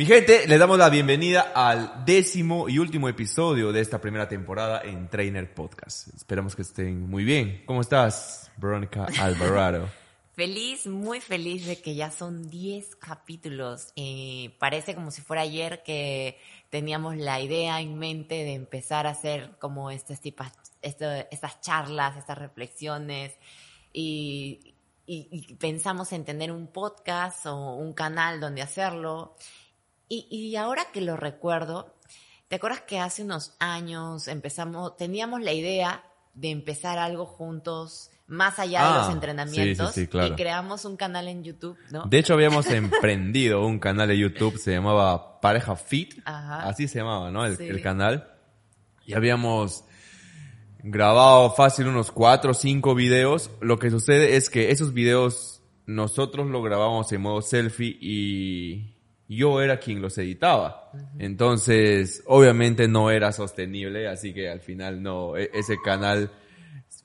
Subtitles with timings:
[0.00, 4.80] Mi gente, les damos la bienvenida al décimo y último episodio de esta primera temporada
[4.82, 6.08] en Trainer Podcast.
[6.14, 7.64] Esperamos que estén muy bien.
[7.66, 9.90] ¿Cómo estás, Verónica Alvarado?
[10.32, 13.92] Feliz, muy feliz de que ya son 10 capítulos.
[13.94, 16.38] y parece como si fuera ayer que
[16.70, 22.38] teníamos la idea en mente de empezar a hacer como estas tipas, estas charlas, estas
[22.38, 23.34] reflexiones
[23.92, 24.76] y
[25.58, 29.36] pensamos en tener un podcast o un canal donde hacerlo.
[30.10, 31.94] Y, y ahora que lo recuerdo,
[32.48, 38.58] ¿te acuerdas que hace unos años empezamos, teníamos la idea de empezar algo juntos más
[38.58, 40.34] allá de los Ah, entrenamientos sí, sí, sí, claro.
[40.34, 42.04] y creamos un canal en YouTube, ¿no?
[42.04, 46.14] De hecho, habíamos emprendido un canal de YouTube, se llamaba Pareja Fit.
[46.24, 46.68] Ajá.
[46.68, 47.46] Así se llamaba, ¿no?
[47.46, 48.32] El canal.
[49.06, 49.84] Y habíamos
[50.82, 53.50] grabado fácil unos cuatro o cinco videos.
[53.60, 58.94] Lo que sucede es que esos videos nosotros lo grabamos en modo selfie y
[59.36, 60.90] yo era quien los editaba.
[61.18, 66.32] Entonces, obviamente no era sostenible, así que al final no, e- ese canal,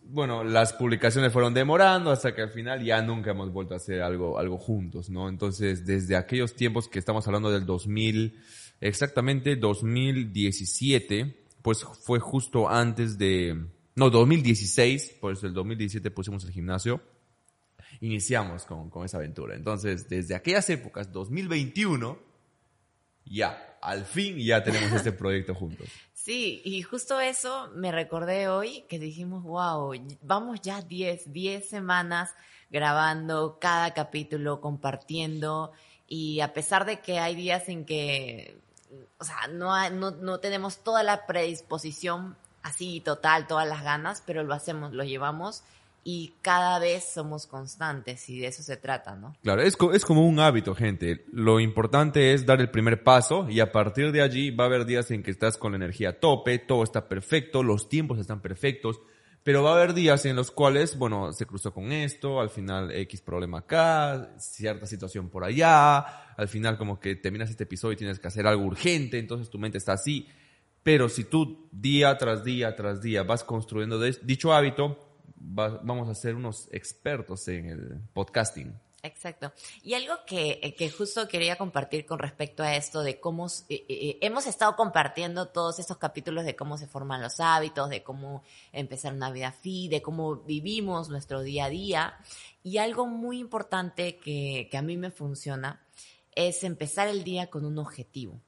[0.06, 4.02] bueno, las publicaciones fueron demorando hasta que al final ya nunca hemos vuelto a hacer
[4.02, 5.30] algo, algo juntos, ¿no?
[5.30, 8.40] Entonces, desde aquellos tiempos que estamos hablando del 2000,
[8.82, 16.52] exactamente 2017, pues fue justo antes de, no, 2016, por eso el 2017 pusimos el
[16.52, 17.02] gimnasio
[18.02, 19.56] iniciamos con, con esa aventura.
[19.56, 22.18] Entonces, desde aquellas épocas, 2021,
[23.26, 25.90] ya, al fin ya tenemos este proyecto juntos.
[26.14, 32.32] Sí, y justo eso me recordé hoy que dijimos, wow, vamos ya 10, 10 semanas
[32.72, 35.72] grabando cada capítulo, compartiendo,
[36.08, 38.58] y a pesar de que hay días en que,
[39.20, 44.24] o sea, no, hay- no, no tenemos toda la predisposición así total, todas las ganas,
[44.26, 45.64] pero lo hacemos, lo llevamos
[46.08, 49.36] y cada vez somos constantes y de eso se trata, ¿no?
[49.42, 51.26] Claro, es, co- es como un hábito, gente.
[51.34, 54.86] Lo importante es dar el primer paso y a partir de allí va a haber
[54.86, 58.40] días en que estás con la energía a tope, todo está perfecto, los tiempos están
[58.40, 59.02] perfectos,
[59.42, 62.92] pero va a haber días en los cuales, bueno, se cruzó con esto, al final
[62.92, 65.98] X problema acá, cierta situación por allá,
[66.38, 69.58] al final como que terminas este episodio y tienes que hacer algo urgente, entonces tu
[69.58, 70.28] mente está así.
[70.84, 75.05] Pero si tú día tras día tras día vas construyendo dicho hábito,
[75.38, 78.74] va- vamos a ser unos expertos en el podcasting.
[79.04, 79.54] Exacto.
[79.84, 83.86] Y algo que, eh, que justo quería compartir con respecto a esto de cómo eh,
[83.88, 88.42] eh, hemos estado compartiendo todos estos capítulos de cómo se forman los hábitos, de cómo
[88.72, 92.18] empezar una vida fit, de cómo vivimos nuestro día a día.
[92.64, 95.86] Y algo muy importante que, que a mí me funciona
[96.34, 98.42] es empezar el día con un objetivo.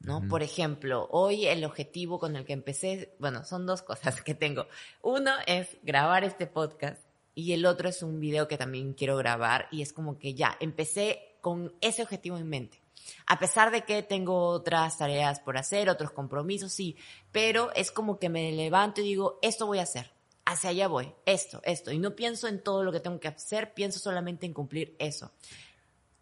[0.00, 0.26] ¿No?
[0.28, 4.66] Por ejemplo, hoy el objetivo con el que empecé, bueno, son dos cosas que tengo.
[5.02, 7.02] Uno es grabar este podcast
[7.34, 10.56] y el otro es un video que también quiero grabar y es como que ya,
[10.60, 12.80] empecé con ese objetivo en mente.
[13.26, 16.96] A pesar de que tengo otras tareas por hacer, otros compromisos, sí,
[17.32, 20.12] pero es como que me levanto y digo, esto voy a hacer,
[20.44, 23.72] hacia allá voy, esto, esto, y no pienso en todo lo que tengo que hacer,
[23.74, 25.30] pienso solamente en cumplir eso.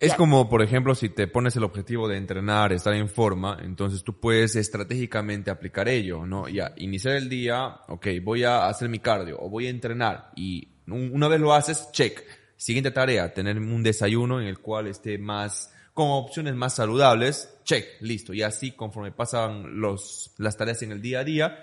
[0.00, 4.04] Es como, por ejemplo, si te pones el objetivo de entrenar, estar en forma, entonces
[4.04, 6.48] tú puedes estratégicamente aplicar ello, ¿no?
[6.48, 10.68] Ya, iniciar el día, ok, voy a hacer mi cardio o voy a entrenar y
[10.86, 12.22] un- una vez lo haces, check.
[12.56, 17.84] Siguiente tarea, tener un desayuno en el cual esté más, con opciones más saludables, check,
[18.00, 18.32] listo.
[18.32, 21.58] Y así, conforme pasan los, las tareas en el día a día,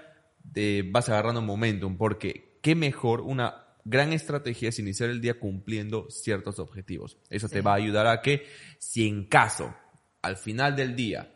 [0.53, 6.09] te vas agarrando momentum, porque qué mejor una gran estrategia es iniciar el día cumpliendo
[6.09, 7.18] ciertos objetivos.
[7.30, 8.45] Eso te va a ayudar a que
[8.80, 9.74] si en caso
[10.21, 11.31] al final del día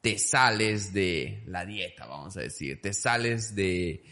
[0.00, 4.04] te sales de la dieta, vamos a decir, te sales de...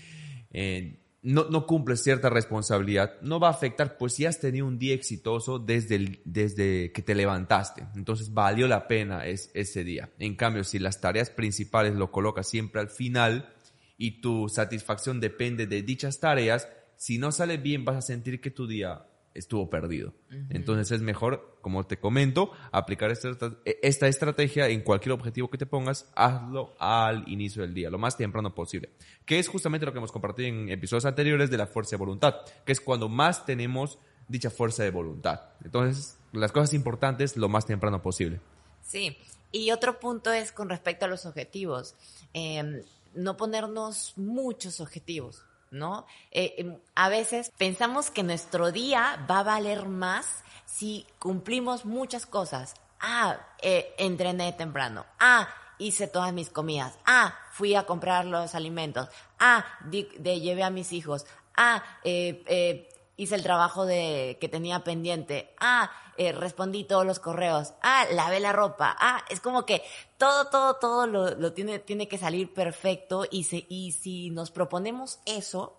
[0.51, 4.79] eh, no, no cumples cierta responsabilidad, no va a afectar, pues si has tenido un
[4.79, 7.85] día exitoso desde, el- desde que te levantaste.
[7.97, 10.11] Entonces valió la pena es, ese día.
[10.19, 13.53] En cambio, si las tareas principales lo colocas siempre al final
[13.97, 16.69] y tu satisfacción depende de dichas tareas,
[16.99, 20.13] si no sale bien vas a sentir que tu día estuvo perdido.
[20.51, 23.31] Entonces es mejor, como te comento, aplicar esta,
[23.65, 28.17] esta estrategia en cualquier objetivo que te pongas, hazlo al inicio del día, lo más
[28.17, 28.91] temprano posible.
[29.25, 32.35] Que es justamente lo que hemos compartido en episodios anteriores de la fuerza de voluntad,
[32.67, 35.41] que es cuando más tenemos dicha fuerza de voluntad.
[35.65, 38.41] Entonces, las cosas importantes lo más temprano posible.
[38.83, 39.17] Sí,
[39.53, 41.95] y otro punto es con respecto a los objetivos.
[42.35, 42.83] Eh,
[43.15, 46.07] no ponernos muchos objetivos, ¿no?
[46.31, 52.27] Eh, em, a veces pensamos que nuestro día va a valer más si cumplimos muchas
[52.27, 52.75] cosas.
[53.01, 55.07] Ah, eh, entrené temprano.
[55.19, 55.49] Ah,
[55.79, 56.99] hice todas mis comidas.
[57.07, 59.09] Ah, fui a comprar los alimentos.
[59.39, 61.27] Ah, de, llevé a mis hijos.
[61.57, 62.88] Ah, eh, eh,
[63.19, 65.53] hice el trabajo de, que tenía pendiente.
[65.61, 67.75] Ah, eh, respondí todos los correos.
[67.83, 68.97] Ah, lavé la ropa.
[68.99, 69.83] Ah, es como que
[70.17, 74.51] todo, todo, todo lo, lo tiene, tiene que salir perfecto y, se, y si nos
[74.51, 75.79] proponemos eso,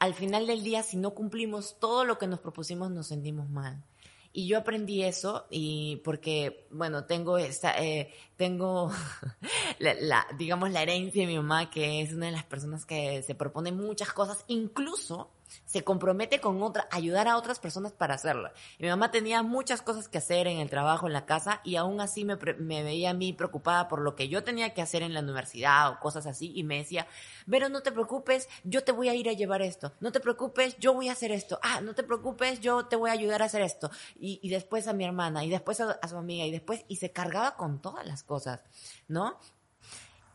[0.00, 3.84] al final del día, si no cumplimos todo lo que nos propusimos, nos sentimos mal.
[4.32, 8.90] Y yo aprendí eso y porque, bueno, tengo esta, eh, tengo
[9.78, 13.22] la, la- digamos, la herencia de mi mamá, que es una de las personas que
[13.22, 15.28] se propone muchas cosas, incluso
[15.64, 18.50] se compromete con otra, ayudar a otras personas para hacerlo.
[18.78, 21.76] Y mi mamá tenía muchas cosas que hacer en el trabajo, en la casa, y
[21.76, 25.02] aún así me, me veía a mí preocupada por lo que yo tenía que hacer
[25.02, 27.06] en la universidad o cosas así, y me decía,
[27.48, 30.76] pero no te preocupes, yo te voy a ir a llevar esto, no te preocupes,
[30.78, 33.46] yo voy a hacer esto, ah, no te preocupes, yo te voy a ayudar a
[33.46, 36.50] hacer esto, y, y después a mi hermana, y después a, a su amiga, y
[36.50, 38.62] después, y se cargaba con todas las cosas,
[39.08, 39.38] ¿no?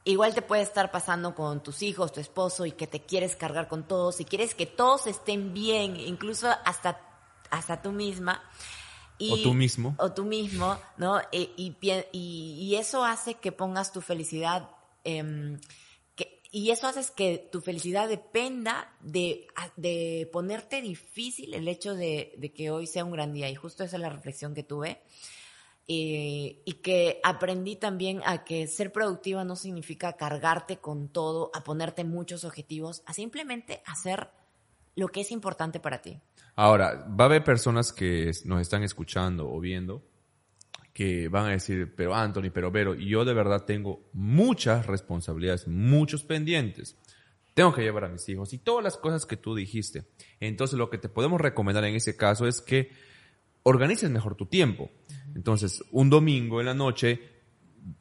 [0.07, 3.67] Igual te puede estar pasando con tus hijos, tu esposo, y que te quieres cargar
[3.67, 7.01] con todos, y quieres que todos estén bien, incluso hasta,
[7.49, 8.41] hasta tú misma.
[9.17, 9.95] Y- O tú mismo.
[9.99, 11.19] O tú mismo, ¿no?
[11.31, 14.69] E- y, y, y eso hace que pongas tu felicidad,
[15.03, 15.59] em,
[16.15, 22.33] que, y eso hace que tu felicidad dependa de, de ponerte difícil el hecho de,
[22.37, 23.49] de que hoy sea un gran día.
[23.49, 25.01] Y justo esa es la reflexión que tuve.
[25.89, 31.63] Eh, y que aprendí también a que ser productiva no significa cargarte con todo, a
[31.63, 34.29] ponerte muchos objetivos, a simplemente hacer
[34.95, 36.19] lo que es importante para ti.
[36.55, 40.03] Ahora, va a haber personas que nos están escuchando o viendo
[40.97, 46.23] que van a decir, pero Anthony, pero Vero, yo de verdad tengo muchas responsabilidades, muchos
[46.23, 46.97] pendientes.
[47.53, 50.05] Tengo que llevar a mis hijos y todas las cosas que tú dijiste.
[50.39, 52.89] Entonces, lo que te podemos recomendar en ese caso es que
[53.61, 54.89] organices mejor tu tiempo.
[55.37, 57.21] Entonces, un domingo en la noche,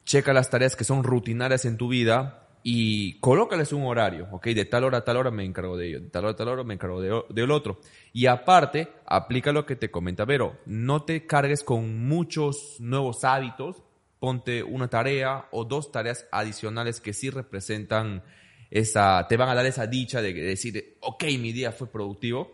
[0.05, 4.47] checa las tareas que son rutinarias en tu vida y colócales un horario, ¿ok?
[4.47, 6.47] De tal hora a tal hora me encargo de ello, de tal hora a tal
[6.47, 7.79] hora me encargo de, del otro.
[8.11, 13.83] Y aparte, aplica lo que te comenta Vero, no te cargues con muchos nuevos hábitos,
[14.17, 18.23] ponte una tarea o dos tareas adicionales que sí representan
[18.71, 22.51] esa, te van a dar esa dicha de decir, ok, mi día fue productivo,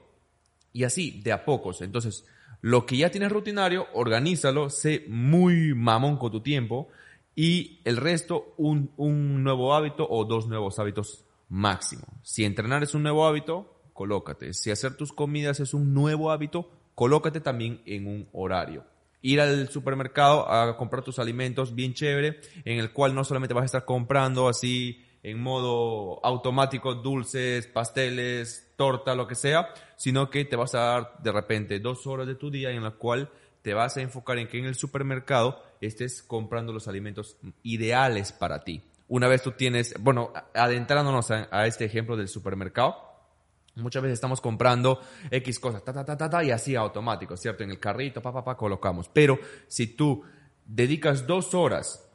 [0.73, 1.81] y así, de a pocos.
[1.81, 2.25] Entonces,
[2.63, 6.87] lo que ya tienes rutinario, organízalo, sé muy mamón con tu tiempo
[7.35, 12.03] y el resto, un, un nuevo hábito o dos nuevos hábitos máximo.
[12.23, 14.53] Si entrenar es un nuevo hábito, colócate.
[14.53, 18.85] Si hacer tus comidas es un nuevo hábito, colócate también en un horario.
[19.21, 23.63] Ir al supermercado a comprar tus alimentos bien chévere, en el cual no solamente vas
[23.63, 30.43] a estar comprando así en modo automático dulces, pasteles, torta, lo que sea, sino que
[30.43, 33.29] te vas a dar de repente dos horas de tu día en la cual
[33.61, 38.65] te vas a enfocar en que en el supermercado estés comprando los alimentos ideales para
[38.65, 38.83] ti.
[39.07, 43.11] Una vez tú tienes, bueno, adentrándonos a, este ejemplo del supermercado,
[43.75, 47.63] Muchas veces estamos comprando X cosas, ta, ta, ta, ta, ta, y así automático, ¿cierto?
[47.63, 49.09] En el carrito, pa, pa, pa, colocamos.
[49.11, 50.21] Pero si tú
[50.63, 52.07] dedicas dos horas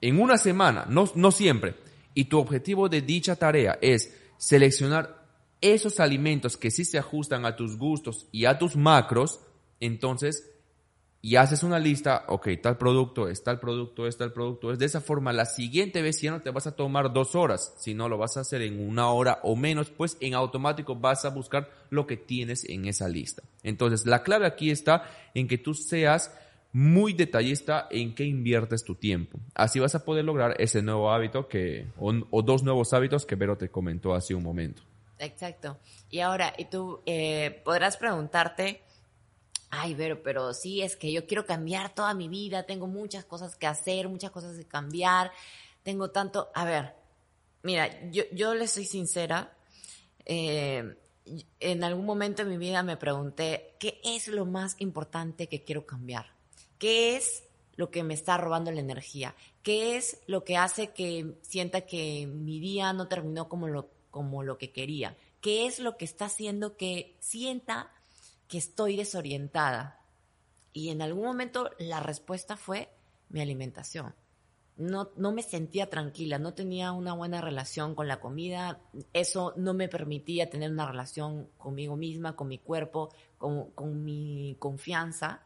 [0.00, 1.74] en una semana, no, no siempre,
[2.14, 5.24] y tu objetivo de dicha tarea es seleccionar
[5.60, 9.40] esos alimentos que sí se ajustan a tus gustos y a tus macros,
[9.80, 10.50] entonces,
[11.22, 14.78] y haces una lista, ok, tal producto es, tal producto es, tal producto es.
[14.78, 18.10] De esa forma, la siguiente vez ya no te vas a tomar dos horas, sino
[18.10, 21.70] lo vas a hacer en una hora o menos, pues en automático vas a buscar
[21.88, 23.42] lo que tienes en esa lista.
[23.62, 26.30] Entonces, la clave aquí está en que tú seas
[26.74, 29.38] muy detallista en qué inviertes tu tiempo.
[29.54, 33.56] Así vas a poder lograr ese nuevo hábito que, o, dos nuevos hábitos que Vero
[33.56, 34.82] te comentó hace un momento.
[35.20, 35.78] Exacto.
[36.10, 38.82] Y ahora, y tú eh, podrás preguntarte,
[39.70, 43.54] ay, Vero, pero sí, es que yo quiero cambiar toda mi vida, tengo muchas cosas
[43.54, 45.30] que hacer, muchas cosas que cambiar,
[45.84, 46.92] tengo tanto, a ver,
[47.62, 49.56] mira, yo, yo le soy sincera,
[50.24, 50.96] eh,
[51.60, 55.86] en algún momento en mi vida me pregunté, ¿qué es lo más importante que quiero
[55.86, 56.34] cambiar?
[56.78, 57.44] ¿Qué es
[57.76, 59.34] lo que me está robando la energía?
[59.62, 64.42] ¿Qué es lo que hace que sienta que mi día no terminó como lo, como
[64.42, 65.16] lo que quería?
[65.40, 67.90] ¿Qué es lo que está haciendo que sienta
[68.48, 70.00] que estoy desorientada?
[70.72, 72.88] Y en algún momento la respuesta fue
[73.28, 74.14] mi alimentación.
[74.76, 78.80] no, no me sentía tranquila, no tenía una buena relación con la comida,
[79.12, 84.56] eso no me permitía tener una relación conmigo misma, con mi cuerpo, con, con mi
[84.58, 85.42] confianza,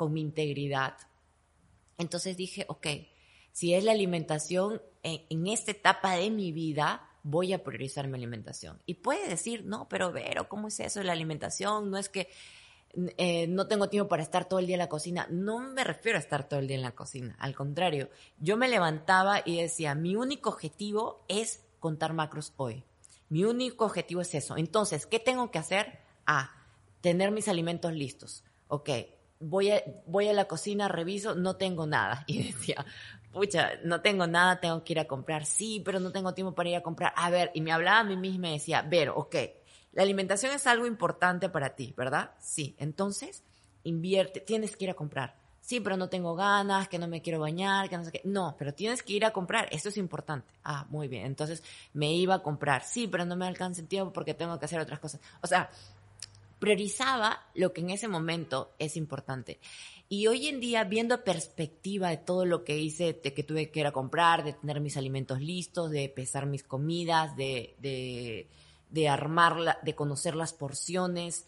[0.00, 0.94] con mi integridad.
[1.98, 2.86] Entonces dije, ok,
[3.52, 8.16] si es la alimentación en, en esta etapa de mi vida, voy a priorizar mi
[8.16, 8.80] alimentación.
[8.86, 11.90] Y puede decir, no, pero Vero, ¿cómo es eso de la alimentación?
[11.90, 12.30] No es que
[13.18, 15.26] eh, no tengo tiempo para estar todo el día en la cocina.
[15.30, 17.36] No me refiero a estar todo el día en la cocina.
[17.38, 22.84] Al contrario, yo me levantaba y decía, mi único objetivo es contar macros hoy.
[23.28, 24.56] Mi único objetivo es eso.
[24.56, 25.98] Entonces, ¿qué tengo que hacer?
[26.24, 26.54] Ah,
[27.02, 28.44] tener mis alimentos listos.
[28.68, 28.88] Ok,
[29.40, 32.24] voy a, voy a la cocina, reviso, no tengo nada.
[32.28, 32.84] Y decía,
[33.32, 35.44] pucha, no tengo nada, tengo que ir a comprar.
[35.46, 37.12] Sí, pero no tengo tiempo para ir a comprar.
[37.16, 39.36] A ver, y me hablaba a mí misma y decía, ver, ok,
[39.92, 42.32] la alimentación es algo importante para ti, ¿verdad?
[42.38, 42.76] Sí.
[42.78, 43.42] Entonces,
[43.82, 45.40] invierte, tienes que ir a comprar.
[45.60, 48.22] Sí, pero no tengo ganas, que no me quiero bañar, que no sé qué.
[48.24, 49.68] No, pero tienes que ir a comprar.
[49.70, 50.52] Esto es importante.
[50.64, 51.26] Ah, muy bien.
[51.26, 52.82] Entonces me iba a comprar.
[52.82, 55.20] Sí, pero no me alcanza el tiempo porque tengo que hacer otras cosas.
[55.42, 55.70] O sea,
[56.60, 59.58] priorizaba lo que en ese momento es importante.
[60.08, 63.80] Y hoy en día, viendo perspectiva de todo lo que hice, de que tuve que
[63.80, 68.48] ir a comprar, de tener mis alimentos listos, de pesar mis comidas, de, de
[68.90, 71.46] de armarla, de conocer las porciones,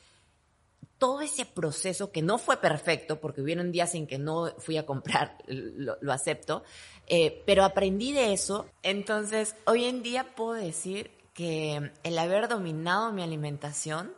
[0.98, 4.86] todo ese proceso que no fue perfecto, porque hubieron días en que no fui a
[4.86, 6.62] comprar, lo, acepto,
[7.06, 8.66] eh, pero aprendí de eso.
[8.82, 14.12] Entonces, hoy en día puedo decir que el haber dominado mi alimentación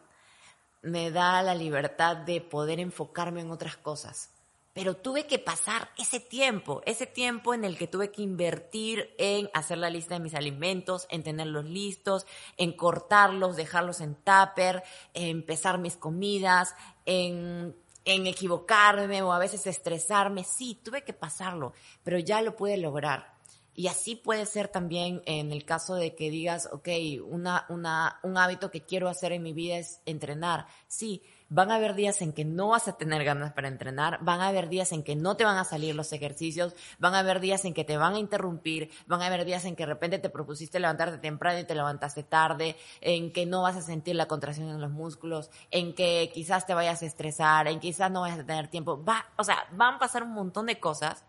[0.84, 4.30] me da la libertad de poder enfocarme en otras cosas
[4.74, 9.48] pero tuve que pasar ese tiempo, ese tiempo en el que tuve que invertir en
[9.54, 12.26] hacer la lista de mis alimentos, en tenerlos listos,
[12.56, 14.82] en cortarlos, dejarlos en tupper,
[15.14, 16.74] en pesar mis comidas,
[17.06, 20.42] en, en equivocarme o a veces estresarme.
[20.42, 21.72] Sí, tuve que pasarlo,
[22.02, 23.33] pero ya lo pude lograr.
[23.75, 26.88] Y así puede ser también en el caso de que digas, ok,
[27.26, 30.66] una, una, un hábito que quiero hacer en mi vida es entrenar.
[30.87, 34.40] Sí, Van a haber días en que no vas a tener ganas para entrenar, van
[34.40, 37.38] a haber días en que no te van a salir los ejercicios, van a haber
[37.38, 40.19] días en que te van a interrumpir, van a haber días en que de repente
[40.19, 44.26] te propusiste levantarte temprano y te levantaste tarde, en que no vas a sentir la
[44.26, 48.23] contracción en los músculos, en que quizás te vayas a estresar, en que quizás no
[48.23, 49.04] vayas a tener tiempo.
[49.04, 51.25] Va, o sea, van a pasar un montón de cosas,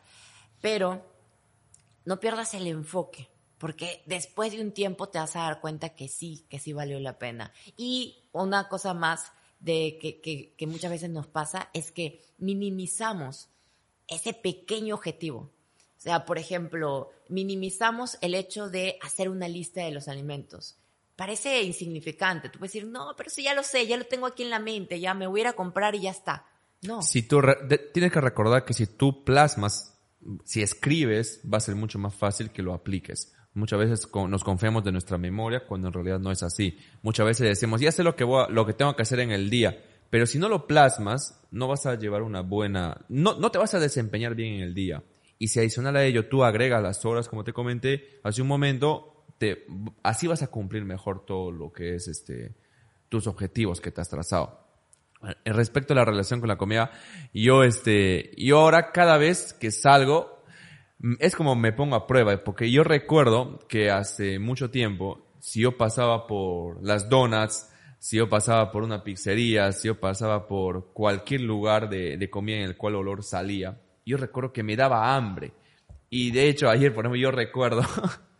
[0.60, 1.04] pero
[2.06, 6.08] no pierdas el enfoque porque después de un tiempo te vas a dar cuenta que
[6.08, 7.52] sí, que sí valió la pena.
[7.78, 10.22] Y una cosa más de que,
[10.56, 13.50] que, muchas veces nos pasa es que minimizamos
[14.08, 15.52] ese pequeño objetivo.
[15.98, 20.78] O sea, por ejemplo, minimizamos el hecho de hacer una lista de los alimentos.
[21.16, 22.50] Parece insignificante.
[22.50, 24.60] Tú puedes decir, no, pero si ya lo sé, ya lo tengo aquí en la
[24.60, 26.46] mente, ya me voy a ir a comprar y ya está.
[26.82, 27.02] No.
[27.02, 27.42] Si tú
[27.94, 29.95] tienes que recordar que si tú plasmas,
[30.44, 33.34] si escribes, va a ser mucho más fácil que lo apliques.
[33.54, 36.78] Muchas veces nos confiamos de nuestra memoria cuando en realidad no es así.
[37.02, 39.50] Muchas veces decimos, ya sé lo que, voy lo que tengo que hacer en el
[39.50, 43.58] día, pero si no lo plasmas, no vas a llevar una buena, no, no te
[43.58, 45.04] vas a desempeñar bien en el día.
[45.40, 49.26] Y si adicional a ello tú agregas las horas, como te comenté hace un momento,
[49.38, 49.66] te,
[50.04, 52.56] así vas a cumplir mejor todo lo que es este,
[53.10, 54.65] tus objetivos que te has trazado.
[55.46, 56.92] Respecto a la relación con la comida,
[57.34, 60.44] yo este, yo ahora cada vez que salgo,
[61.20, 65.78] es como me pongo a prueba, porque yo recuerdo que hace mucho tiempo, si yo
[65.78, 71.42] pasaba por las donuts, si yo pasaba por una pizzería, si yo pasaba por cualquier
[71.42, 75.54] lugar de, comida en el cual olor salía, yo recuerdo que me daba hambre.
[76.10, 77.82] Y de hecho, ayer, por ejemplo, yo recuerdo,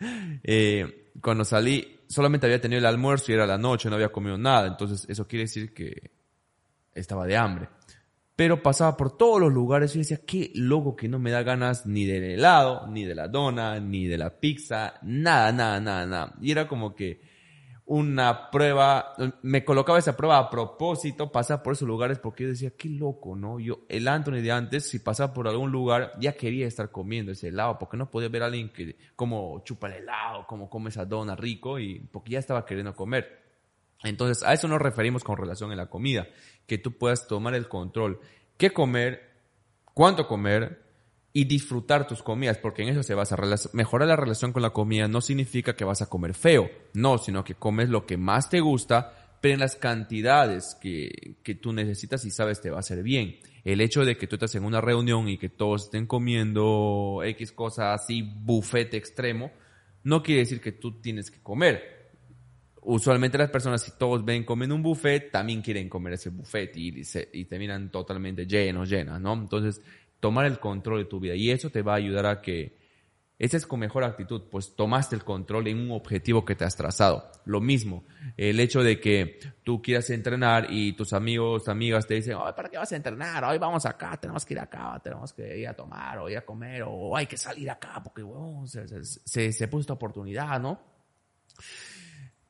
[0.44, 4.38] eh, cuando salí, solamente había tenido el almuerzo y era la noche, no había comido
[4.38, 4.68] nada.
[4.68, 6.12] Entonces, eso quiere decir que
[6.96, 7.70] estaba de hambre
[8.36, 11.86] pero pasaba por todos los lugares y decía, qué loco que no me da ganas
[11.86, 16.36] ni del helado, ni de la dona, ni de la pizza, nada, nada, nada, nada.
[16.42, 17.22] Y era como que
[17.86, 22.72] una prueba, me colocaba esa prueba a propósito, pasaba por esos lugares porque yo decía,
[22.76, 23.60] qué loco, ¿no?
[23.60, 27.50] Yo, el Anthony de antes, si pasaba por algún lugar, ya quería estar comiendo ese
[27.50, 31.06] helado, porque no podía ver a alguien que como chupa el helado, como come esa
[31.06, 33.45] dona rico, y porque ya estaba queriendo comer.
[34.04, 36.28] Entonces, a eso nos referimos con relación a la comida
[36.68, 38.20] que tú puedas tomar el control,
[38.58, 39.32] qué comer,
[39.94, 40.84] cuánto comer
[41.34, 43.36] y disfrutar tus comidas, porque en eso se basa.
[43.74, 47.44] Mejorar la relación con la comida no significa que vas a comer feo, no, sino
[47.44, 52.24] que comes lo que más te gusta, pero en las cantidades que, que tú necesitas
[52.26, 53.38] y sabes te va a hacer bien.
[53.64, 57.52] El hecho de que tú estás en una reunión y que todos estén comiendo X
[57.52, 59.52] cosas así, bufete extremo,
[60.04, 61.95] no quiere decir que tú tienes que comer
[62.86, 67.02] usualmente las personas, si todos ven comen un buffet, también quieren comer ese buffet y,
[67.34, 69.34] y terminan totalmente llenos, llenas, ¿no?
[69.34, 69.82] Entonces,
[70.20, 72.78] tomar el control de tu vida y eso te va a ayudar a que
[73.38, 76.76] Esa es con mejor actitud, pues tomaste el control en un objetivo que te has
[76.78, 77.30] trazado.
[77.44, 78.06] Lo mismo,
[78.38, 82.78] el hecho de que tú quieras entrenar y tus amigos, amigas te dicen, ¿para qué
[82.78, 83.44] vas a entrenar?
[83.44, 86.46] Hoy vamos acá, tenemos que ir acá, tenemos que ir a tomar o ir a
[86.46, 90.80] comer o hay que salir acá porque, bueno, se, se, se puso esta oportunidad, ¿no?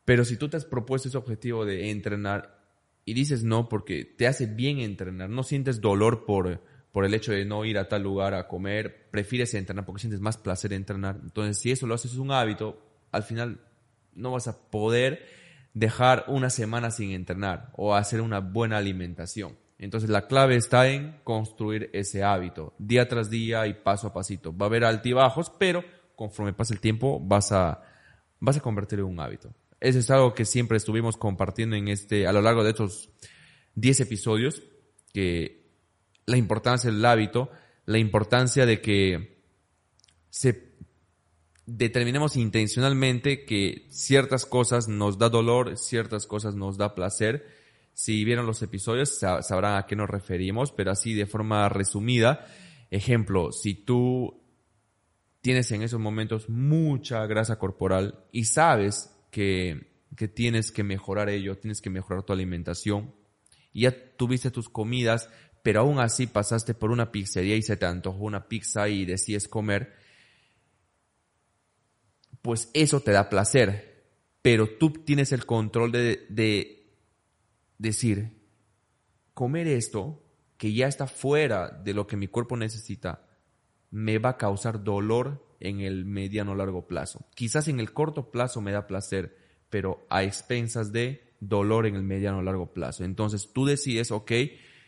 [0.06, 2.64] Pero si tú te has propuesto ese objetivo de entrenar
[3.04, 6.62] y dices no porque te hace bien entrenar, no sientes dolor por
[6.96, 10.22] por el hecho de no ir a tal lugar a comer, prefieres entrenar porque sientes
[10.22, 11.20] más placer en entrenar.
[11.22, 12.82] Entonces, si eso lo haces un hábito,
[13.12, 13.60] al final
[14.14, 15.26] no vas a poder
[15.74, 19.58] dejar una semana sin entrenar o hacer una buena alimentación.
[19.78, 24.56] Entonces la clave está en construir ese hábito, día tras día y paso a pasito.
[24.56, 25.84] Va a haber altibajos, pero
[26.16, 27.82] conforme pasa el tiempo vas a,
[28.40, 29.54] vas a convertirlo en un hábito.
[29.86, 33.12] Eso es algo que siempre estuvimos compartiendo en este, a lo largo de estos
[33.76, 34.64] 10 episodios,
[35.14, 35.70] que
[36.26, 37.52] la importancia del hábito,
[37.86, 39.44] la importancia de que
[40.32, 40.74] se
[41.68, 47.46] determinemos intencionalmente que ciertas cosas nos da dolor, ciertas cosas nos da placer.
[47.94, 52.48] Si vieron los episodios sabrán a qué nos referimos, pero así de forma resumida.
[52.90, 54.42] Ejemplo, si tú
[55.42, 59.92] tienes en esos momentos mucha grasa corporal y sabes que,
[60.34, 63.14] tienes que mejorar ello, tienes que mejorar tu alimentación,
[63.74, 65.30] ya tuviste tus comidas,
[65.62, 69.50] pero aún así pasaste por una pizzería y se te antojó una pizza y decides
[69.50, 69.94] comer,
[72.42, 74.06] pues eso te da placer,
[74.42, 76.88] pero tú tienes el control de
[77.78, 78.40] decir,
[79.34, 80.24] comer esto,
[80.58, 83.28] que ya está fuera de lo que mi cuerpo necesita,
[83.92, 87.26] me va a causar dolor en el mediano largo plazo.
[87.36, 89.38] Quizás en el corto plazo me da placer,
[89.70, 93.04] pero a expensas de dolor en el mediano largo plazo.
[93.04, 94.32] Entonces tú decides, ok,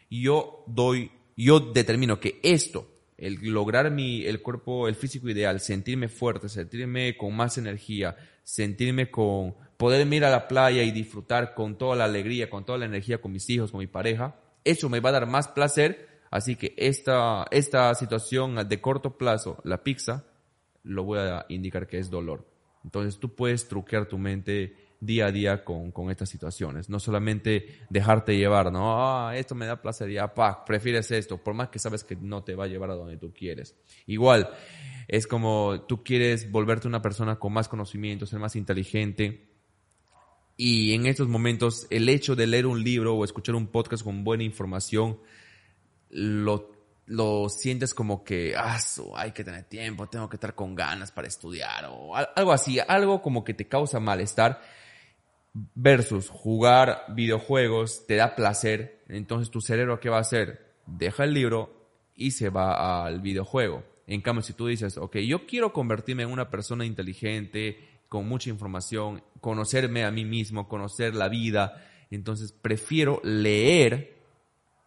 [0.09, 6.07] yo doy, yo determino que esto, el lograr mi, el cuerpo, el físico ideal, sentirme
[6.07, 11.77] fuerte, sentirme con más energía, sentirme con, poder ir a la playa y disfrutar con
[11.77, 14.99] toda la alegría, con toda la energía con mis hijos, con mi pareja, eso me
[14.99, 20.25] va a dar más placer, así que esta, esta situación de corto plazo, la pizza,
[20.87, 22.47] lo voy a indicar que es dolor.
[22.83, 26.89] Entonces tú puedes truquear tu mente día a día con, con estas situaciones.
[26.89, 28.95] No solamente dejarte llevar, ¿no?
[28.97, 32.43] Ah, esto me da placer, ya, pa, prefieres esto, por más que sabes que no
[32.43, 33.75] te va a llevar a donde tú quieres.
[34.05, 34.49] Igual,
[35.07, 39.49] es como tú quieres volverte una persona con más conocimiento, ser más inteligente.
[40.55, 44.23] Y en estos momentos, el hecho de leer un libro o escuchar un podcast con
[44.23, 45.19] buena información,
[46.09, 46.76] lo
[47.07, 48.77] lo sientes como que, ah,
[49.15, 53.21] hay que tener tiempo, tengo que estar con ganas para estudiar o algo así, algo
[53.21, 54.61] como que te causa malestar
[55.73, 60.75] versus jugar videojuegos te da placer, entonces tu cerebro ¿qué va a hacer?
[60.85, 63.83] Deja el libro y se va al videojuego.
[64.05, 68.49] En cambio, si tú dices, ok, yo quiero convertirme en una persona inteligente, con mucha
[68.49, 74.16] información, conocerme a mí mismo, conocer la vida, entonces prefiero leer,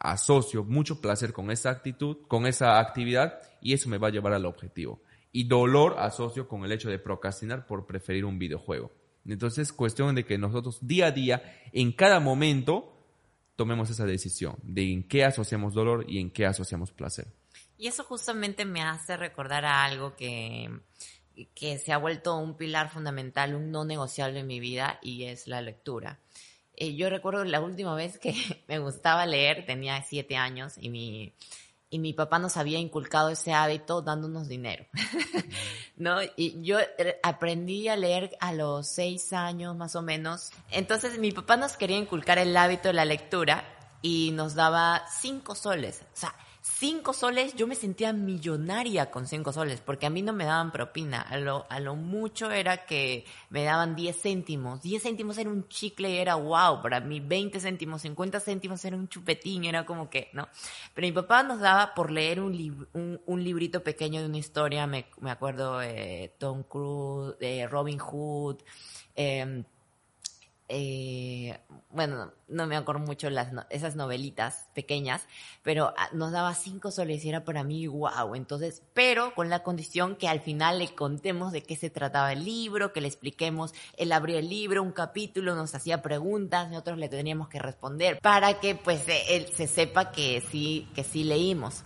[0.01, 4.33] asocio mucho placer con esa actitud, con esa actividad, y eso me va a llevar
[4.33, 5.03] al objetivo.
[5.31, 8.91] Y dolor asocio con el hecho de procrastinar por preferir un videojuego.
[9.27, 12.97] Entonces, es cuestión de que nosotros día a día, en cada momento,
[13.55, 17.29] tomemos esa decisión de en qué asociamos dolor y en qué asociamos placer.
[17.77, 20.71] Y eso justamente me hace recordar a algo que,
[21.55, 25.47] que se ha vuelto un pilar fundamental, un no negociable en mi vida, y es
[25.47, 26.19] la lectura.
[26.81, 28.35] Eh, yo recuerdo la última vez que
[28.66, 31.35] me gustaba leer, tenía siete años, y mi,
[31.90, 34.87] y mi papá nos había inculcado ese hábito dándonos dinero,
[35.97, 36.16] ¿no?
[36.37, 36.79] Y yo
[37.23, 40.53] aprendí a leer a los seis años más o menos.
[40.71, 43.62] Entonces mi papá nos quería inculcar el hábito de la lectura
[44.01, 46.01] y nos daba cinco soles.
[46.14, 50.33] O sea, cinco soles, yo me sentía millonaria con cinco soles, porque a mí no
[50.33, 51.23] me daban propina.
[51.23, 54.83] A lo, a lo mucho era que me daban diez céntimos.
[54.83, 56.83] Diez céntimos era un chicle y era wow.
[56.83, 60.49] Para mí, veinte céntimos, cincuenta céntimos era un chupetín, era como que, ¿no?
[60.94, 65.07] Pero mi papá nos daba por leer un, un, librito pequeño de una historia, me,
[65.20, 68.59] me acuerdo de Tom Cruise, de Robin Hood,
[69.16, 69.64] eh,
[70.72, 71.59] eh,
[71.90, 75.26] bueno, no me acuerdo mucho las esas novelitas pequeñas,
[75.64, 78.37] pero ah, nos daba cinco soles y era para mí wow.
[78.37, 82.44] Entonces, pero con la condición que al final le contemos de qué se trataba el
[82.44, 87.09] libro, que le expliquemos, él abrió el libro, un capítulo, nos hacía preguntas, nosotros le
[87.09, 91.83] teníamos que responder para que pues él se sepa que sí, que sí leímos.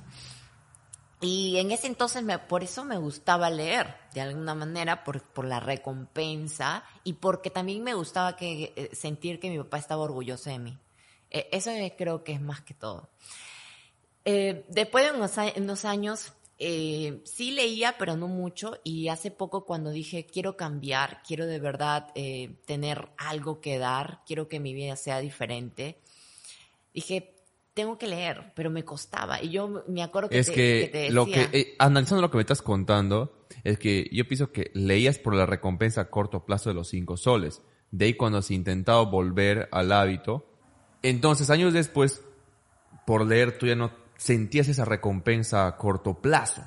[1.24, 5.46] Y en ese entonces, me, por eso me gustaba leer, de alguna manera, por, por
[5.46, 10.50] la recompensa y porque también me gustaba que, eh, sentir que mi papá estaba orgulloso
[10.50, 10.78] de mí.
[11.30, 13.08] E, eso creo que es más que todo.
[14.26, 18.78] Eh, después de unos, unos, años, eh, sí leía, pero no mucho.
[18.84, 24.20] Y hace poco cuando dije, quiero cambiar, quiero de verdad eh, tener algo que dar,
[24.26, 25.98] quiero que mi vida sea diferente,
[26.92, 27.33] dije,
[27.74, 29.42] tengo que leer, pero me costaba.
[29.42, 32.22] Y yo me acuerdo que, es te, que, que te lo decía, que eh, analizando
[32.22, 36.10] lo que me estás contando es que yo pienso que leías por la recompensa a
[36.10, 37.62] corto plazo de los cinco soles.
[37.90, 40.46] De ahí cuando se intentaba volver al hábito
[41.04, 42.24] entonces años después
[43.06, 46.62] por leer tú ya no sentías esa recompensa a corto plazo.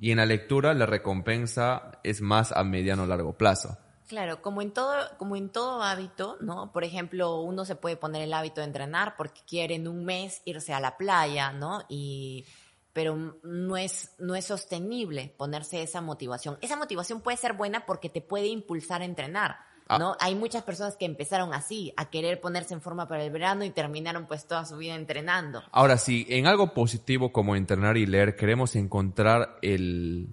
[0.00, 3.78] Y en la lectura la recompensa es más a mediano o largo plazo
[4.12, 6.70] Claro, como en todo, como en todo hábito, ¿no?
[6.70, 10.42] Por ejemplo, uno se puede poner el hábito de entrenar porque quiere en un mes
[10.44, 11.82] irse a la playa, ¿no?
[11.88, 12.44] Y
[12.92, 16.58] pero no es no es sostenible ponerse esa motivación.
[16.60, 19.56] Esa motivación puede ser buena porque te puede impulsar a entrenar,
[19.98, 20.14] ¿no?
[20.20, 23.70] Hay muchas personas que empezaron así, a querer ponerse en forma para el verano y
[23.70, 25.62] terminaron pues toda su vida entrenando.
[25.72, 30.28] Ahora, si en algo positivo como entrenar y leer queremos encontrar el,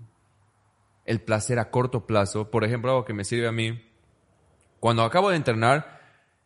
[1.09, 3.81] el placer a corto plazo, por ejemplo, algo que me sirve a mí,
[4.79, 5.99] cuando acabo de entrenar,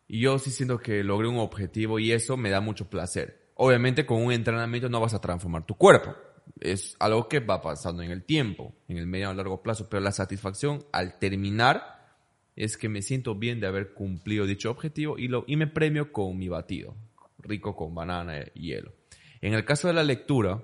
[0.08, 3.42] yo sí siento que logré un objetivo y eso me da mucho placer.
[3.56, 6.16] Obviamente con un entrenamiento no vas a transformar tu cuerpo.
[6.60, 10.00] Es algo que va pasando en el tiempo, en el medio o largo plazo, pero
[10.00, 12.16] la satisfacción al terminar
[12.56, 16.10] es que me siento bien de haber cumplido dicho objetivo y, lo, y me premio
[16.10, 16.96] con mi batido,
[17.38, 18.94] rico con banana y hielo.
[19.42, 20.62] En el caso de la lectura,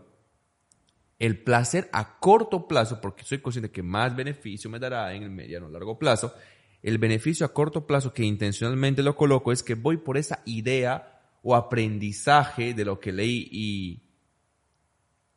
[1.20, 5.30] el placer a corto plazo, porque soy consciente que más beneficio me dará en el
[5.30, 6.34] mediano o largo plazo,
[6.82, 11.20] el beneficio a corto plazo que intencionalmente lo coloco es que voy por esa idea
[11.42, 14.02] o aprendizaje de lo que leí y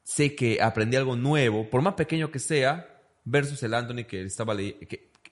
[0.04, 4.54] sé que aprendí algo nuevo, por más pequeño que sea, versus el Anthony que estaba
[4.54, 4.88] leyendo,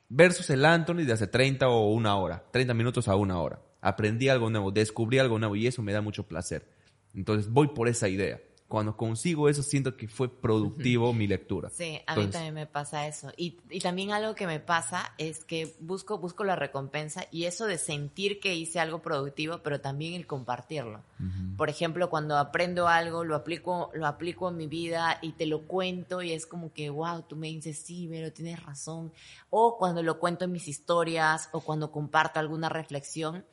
[0.10, 3.62] versus el Anthony de hace 30 o una hora, 30 minutos a una hora.
[3.80, 6.68] Aprendí algo nuevo, descubrí algo nuevo y eso me da mucho placer.
[7.14, 11.70] Entonces voy por esa idea cuando consigo eso siento que fue productivo mi lectura.
[11.70, 13.30] Sí, a mí también me pasa eso.
[13.36, 17.66] Y, y, también algo que me pasa es que busco, busco la recompensa y eso
[17.66, 21.04] de sentir que hice algo productivo, pero también el compartirlo.
[21.20, 21.58] Uh -huh.
[21.58, 25.68] Por ejemplo, cuando aprendo algo, lo aplico, lo aplico en mi vida y te lo
[25.68, 29.12] cuento y es como que, wow, tú me dices, sí, pero tienes razón.
[29.50, 33.44] O cuando lo cuento en mis historias o cuando comparto alguna reflexión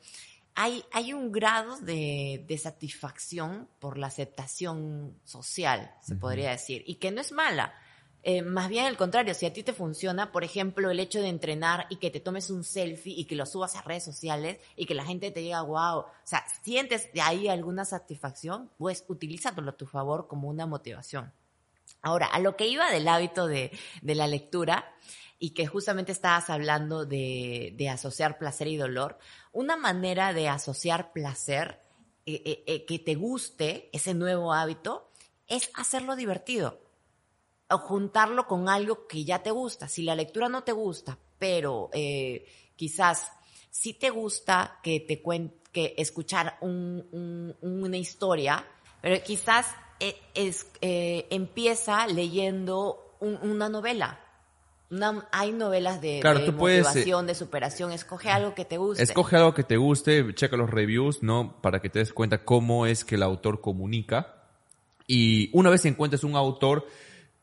[0.61, 6.19] hay, hay un grado de, de, satisfacción por la aceptación social, se uh -huh.
[6.19, 7.73] podría decir, y que no es mala.
[8.23, 11.29] Eh, más bien al contrario, si a ti te funciona, por ejemplo, el hecho de
[11.29, 14.85] entrenar y que te tomes un selfie y que lo subas a redes sociales y
[14.85, 19.69] que la gente te diga, wow, o sea, sientes de ahí alguna satisfacción, pues utilízalo
[19.69, 21.31] a tu favor como una motivación.
[22.01, 24.93] Ahora, a lo que iba del hábito de, de la lectura,
[25.39, 29.17] y que justamente estabas hablando de, de, asociar placer y dolor,
[29.53, 31.79] una manera de asociar placer
[32.25, 35.09] eh, eh, eh, que te guste ese nuevo hábito
[35.47, 36.79] es hacerlo divertido
[37.71, 39.87] o juntarlo con algo que ya te gusta.
[39.87, 41.89] Si la lectura no te gusta, pero
[42.75, 43.31] quizás
[43.71, 45.23] sí te gusta que te
[45.71, 48.63] que escuchar un, un, una historia,
[49.01, 49.67] pero quizás
[49.99, 54.19] es, empieza leyendo un, una novela
[54.91, 57.91] una, hay novelas de, claro, de tú motivación, puedes, de superación.
[57.91, 59.03] Escoge algo que te guste.
[59.03, 61.61] Escoge algo que te guste, checa los reviews, ¿no?
[61.61, 64.35] Para que te des cuenta cómo es que el autor comunica.
[65.07, 66.87] Y una vez encuentres un autor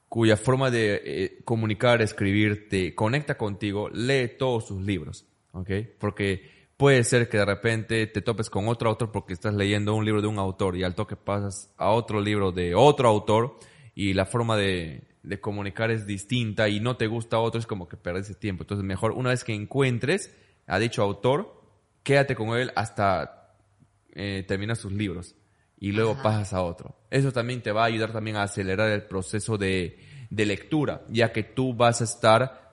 [0.09, 5.71] cuya forma de eh, comunicar, escribir, te conecta contigo, lee todos sus libros, ¿ok?
[5.99, 10.05] Porque puede ser que de repente te topes con otro autor porque estás leyendo un
[10.05, 13.57] libro de un autor y al toque pasas a otro libro de otro autor
[13.95, 17.89] y la forma de, de comunicar es distinta y no te gusta otro, es como
[17.89, 18.63] que perdes ese tiempo.
[18.63, 20.33] Entonces, mejor una vez que encuentres
[20.67, 21.63] a dicho autor,
[22.05, 23.57] quédate con él hasta
[24.15, 25.35] eh, terminar sus libros
[25.79, 26.23] y luego Ajá.
[26.23, 26.97] pasas a otro.
[27.11, 29.99] Eso también te va a ayudar también a acelerar el proceso de,
[30.31, 32.65] de lectura, ya que tú vas a estar...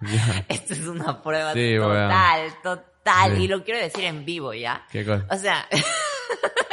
[0.48, 2.54] Esto es una prueba sí, total, bueno.
[2.62, 3.36] total.
[3.36, 3.42] Sí.
[3.42, 4.86] Y lo quiero decir en vivo, ¿ya?
[4.90, 5.26] ¿Qué cosa?
[5.30, 5.68] O sea...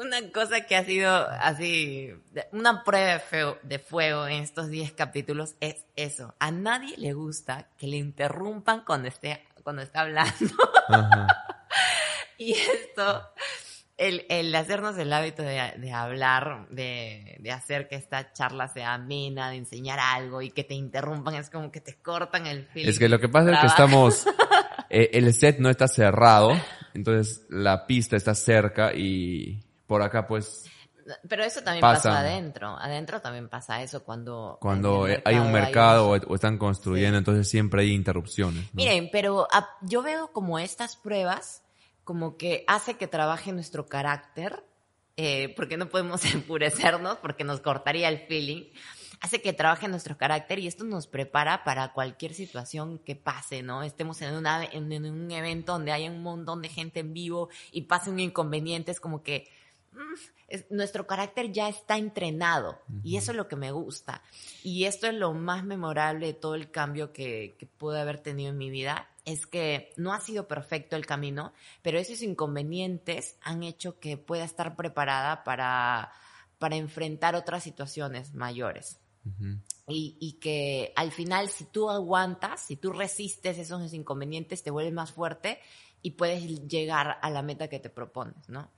[0.00, 2.10] una cosa que ha sido así,
[2.52, 6.34] una prueba de, feo, de fuego en estos 10 capítulos es eso.
[6.38, 10.54] A nadie le gusta que le interrumpan cuando esté, cuando está hablando.
[10.88, 11.26] Ajá.
[12.38, 13.28] y esto,
[13.98, 18.94] el, el, hacernos el hábito de, de hablar, de, de, hacer que esta charla sea
[18.94, 22.88] amena, de enseñar algo y que te interrumpan, es como que te cortan el film.
[22.88, 24.26] Es que lo que pasa es que estamos,
[24.88, 26.52] eh, el set no está cerrado,
[26.94, 30.64] entonces la pista está cerca y por acá pues
[31.28, 36.14] pero eso también pasa, pasa adentro adentro también pasa eso cuando cuando hay un mercado
[36.14, 36.20] hay...
[36.28, 37.18] o están construyendo sí.
[37.18, 38.70] entonces siempre hay interrupciones ¿no?
[38.74, 41.62] miren pero a, yo veo como estas pruebas
[42.10, 44.64] como que hace que trabaje nuestro carácter,
[45.16, 48.64] eh, porque no podemos enfurecernos, porque nos cortaría el feeling,
[49.20, 53.84] hace que trabaje nuestro carácter y esto nos prepara para cualquier situación que pase, ¿no?
[53.84, 57.48] Estemos en, una, en, en un evento donde hay un montón de gente en vivo
[57.70, 59.48] y pase un inconveniente, es como que
[60.48, 64.22] es- nuestro carácter ya está entrenado y eso es lo que me gusta.
[64.62, 68.50] Y esto es lo más memorable de todo el cambio que, que pude haber tenido
[68.50, 73.62] en mi vida, es que no ha sido perfecto el camino, pero esos inconvenientes han
[73.62, 76.12] hecho que pueda estar preparada para,
[76.58, 78.98] para enfrentar otras situaciones mayores.
[79.86, 84.94] Y, y que al final, si tú aguantas, si tú resistes esos inconvenientes, te vuelves
[84.94, 85.58] más fuerte
[86.00, 88.70] y puedes llegar a la meta que te propones, ¿no?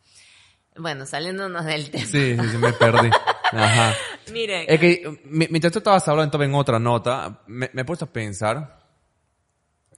[0.77, 2.05] Bueno, saliéndonos del tema.
[2.07, 3.11] Sí, sí, sí, me perdí.
[3.53, 3.95] Ajá.
[4.33, 8.07] Miren, Es que mi- mientras tú estabas hablando en otra nota, me, me he puesto
[8.07, 8.79] a pensar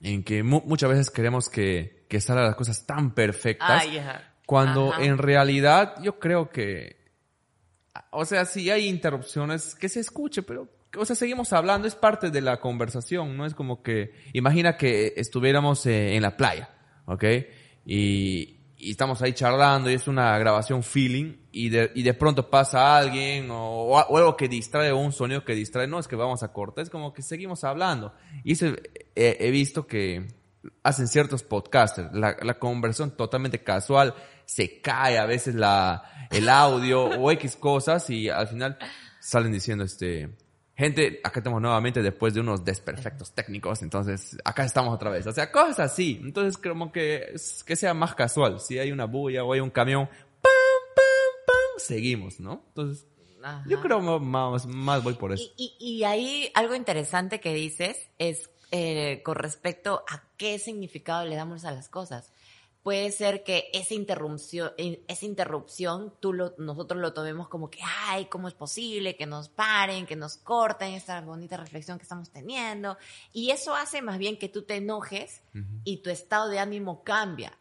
[0.01, 4.33] en que mu- muchas veces queremos que, que salgan las cosas tan perfectas, Ay, ajá.
[4.45, 5.03] cuando Ajá.
[5.03, 6.97] en realidad yo creo que,
[8.11, 12.29] o sea, si hay interrupciones, que se escuche, pero, o sea, seguimos hablando, es parte
[12.29, 16.69] de la conversación, no es como que, imagina que estuviéramos eh, en la playa,
[17.05, 17.23] ¿ok?
[17.85, 22.49] Y, y estamos ahí charlando y es una grabación feeling y de, y de pronto
[22.49, 26.43] pasa alguien o, algo que distrae o un sonido que distrae, no es que vamos
[26.43, 28.13] a cortar, es como que seguimos hablando.
[28.43, 28.67] Y eso
[29.15, 30.27] eh, he visto que
[30.83, 34.13] hacen ciertos podcasters, la, la conversión totalmente casual,
[34.45, 38.77] se cae a veces la, el audio o X cosas y al final
[39.19, 40.35] salen diciendo este,
[40.75, 45.31] gente, acá estamos nuevamente después de unos desperfectos técnicos, entonces acá estamos otra vez, o
[45.31, 47.35] sea, cosas así, entonces como que,
[47.65, 50.51] que sea más casual, si hay una bulla o hay un camión, pam,
[50.95, 52.63] pam, pam, seguimos, ¿no?
[52.67, 53.07] Entonces,
[53.41, 53.63] Ajá.
[53.67, 55.43] yo creo más, más voy por eso.
[55.57, 61.25] Y, y, y ahí algo interesante que dices es eh, con respecto a qué significado
[61.25, 62.33] le damos a las cosas.
[62.85, 67.79] Puede ser que esa interrupción, eh, esa interrupción tú lo, nosotros lo tomemos como que,
[67.83, 72.29] ay, ¿cómo es posible que nos paren, que nos corten esta bonita reflexión que estamos
[72.29, 72.95] teniendo?
[73.33, 75.41] Y eso hace más bien que tú te enojes
[75.83, 77.57] y tu estado de ánimo cambia.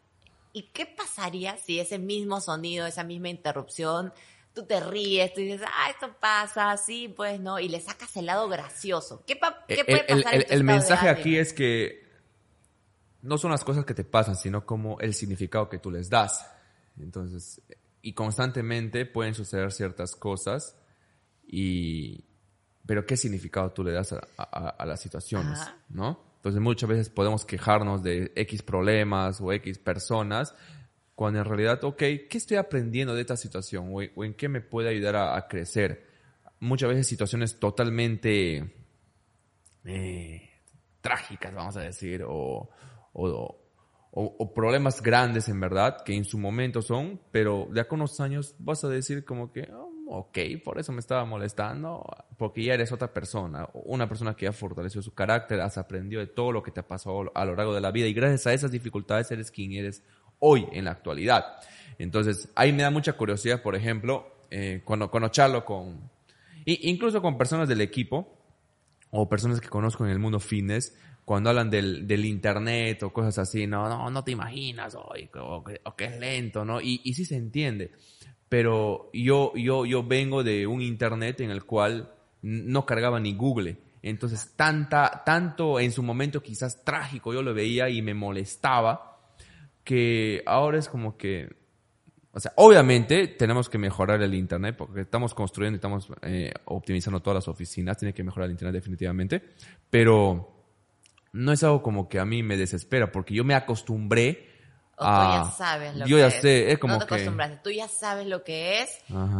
[0.53, 4.13] ¿Y qué pasaría si ese mismo sonido, esa misma interrupción,
[4.55, 7.59] tú te ríes, tú dices, ah, esto pasa, así, pues, ¿no?
[7.59, 9.25] Y le sacas el lado gracioso.
[9.27, 11.55] ¿Qué, pa- qué El- puede Eh, el, pasar en el- tu el mensaje aquí es
[11.55, 12.04] que
[13.25, 16.47] no son las cosas que te pasan, sino como el significado que tú les das.
[16.99, 17.61] Entonces,
[18.03, 20.77] y constantemente pueden suceder ciertas cosas
[21.47, 22.25] y
[22.87, 25.77] pero qué significado tú le das a, a- a las situaciones, Ajá.
[25.89, 26.21] ¿no?
[26.37, 30.55] Entonces muchas veces podemos quejarnos de X problemas o X personas,
[31.15, 33.89] cuando en realidad, ok, ¿qué estoy aprendiendo de esta situación?
[33.91, 36.07] ¿O, o en qué me puede ayudar a, a crecer?
[36.61, 38.71] Muchas veces situaciones totalmente
[39.85, 40.51] eh,
[41.01, 42.69] trágicas, vamos a decir, o,
[43.15, 43.57] o,
[44.13, 48.21] o- problemas grandes en verdad, que en su momento son, pero de acá a unos
[48.21, 52.05] años vas a decir como que, "Oh, ok, por eso me estaba molestando,
[52.39, 56.27] porque ya eres otra persona, una persona que ya fortaleció su carácter, has aprendido de
[56.29, 58.53] todo lo que te ha pasado a lo largo de la vida y gracias a
[58.53, 60.03] esas dificultades eres quien eres
[60.39, 61.45] hoy en la actualidad.
[61.99, 66.11] Entonces, ahí me da mucha curiosidad, por ejemplo, eh, cuando, cuando charlo con,
[66.67, 68.29] incluso con personas del equipo,
[69.11, 73.39] o personas que conozco en el mundo fitness, cuando hablan del, del internet o cosas
[73.39, 76.81] así, no, no, no te imaginas, o, o que, o que es lento, ¿no?
[76.81, 77.93] Y, y sí se entiende.
[78.49, 83.79] Pero yo, yo, yo vengo de un internet en el cual no cargaba ni Google.
[84.03, 89.33] Entonces, tanta, tanto en su momento quizás trágico yo lo veía y me molestaba,
[89.83, 91.49] que ahora es como que,
[92.33, 97.21] o sea, obviamente tenemos que mejorar el Internet porque estamos construyendo y estamos eh, optimizando
[97.21, 99.43] todas las oficinas, tiene que mejorar el Internet definitivamente,
[99.89, 100.54] pero
[101.35, 104.49] no es algo como que a mí me desespera porque yo me acostumbré
[104.97, 105.43] O tú a...
[105.45, 106.35] ya sabes lo yo que ya es.
[106.41, 107.15] sé, es como no te que...
[107.15, 107.59] acostumbraste.
[107.65, 108.91] Tú ya sabes lo que es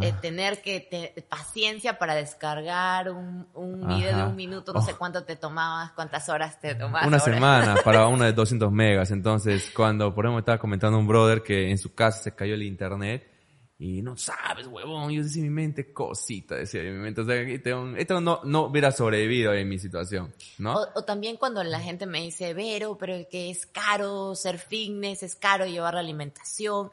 [0.01, 4.91] eh, tener que te- paciencia para descargar un, un video de un minuto, no sé
[4.93, 4.97] Oh.
[4.97, 7.07] cuánto te tomabas, cuántas horas te tomabas.
[7.07, 7.33] Una ahora.
[7.33, 9.11] semana para una de 200 megas.
[9.11, 12.63] Entonces, cuando, por ejemplo, estaba comentando un brother que en su casa se cayó el
[12.63, 13.31] internet
[13.77, 15.11] y no sabes, huevón.
[15.11, 17.21] Yo decía mi mente, cosita, decía mi mente.
[17.21, 20.75] O sea, esto, esto no, no hubiera sobrevivido en mi situación, ¿no?
[20.75, 25.23] O, o también cuando la gente me dice, Vero, pero que es caro ser fitness,
[25.23, 26.89] es caro llevar la alimentación.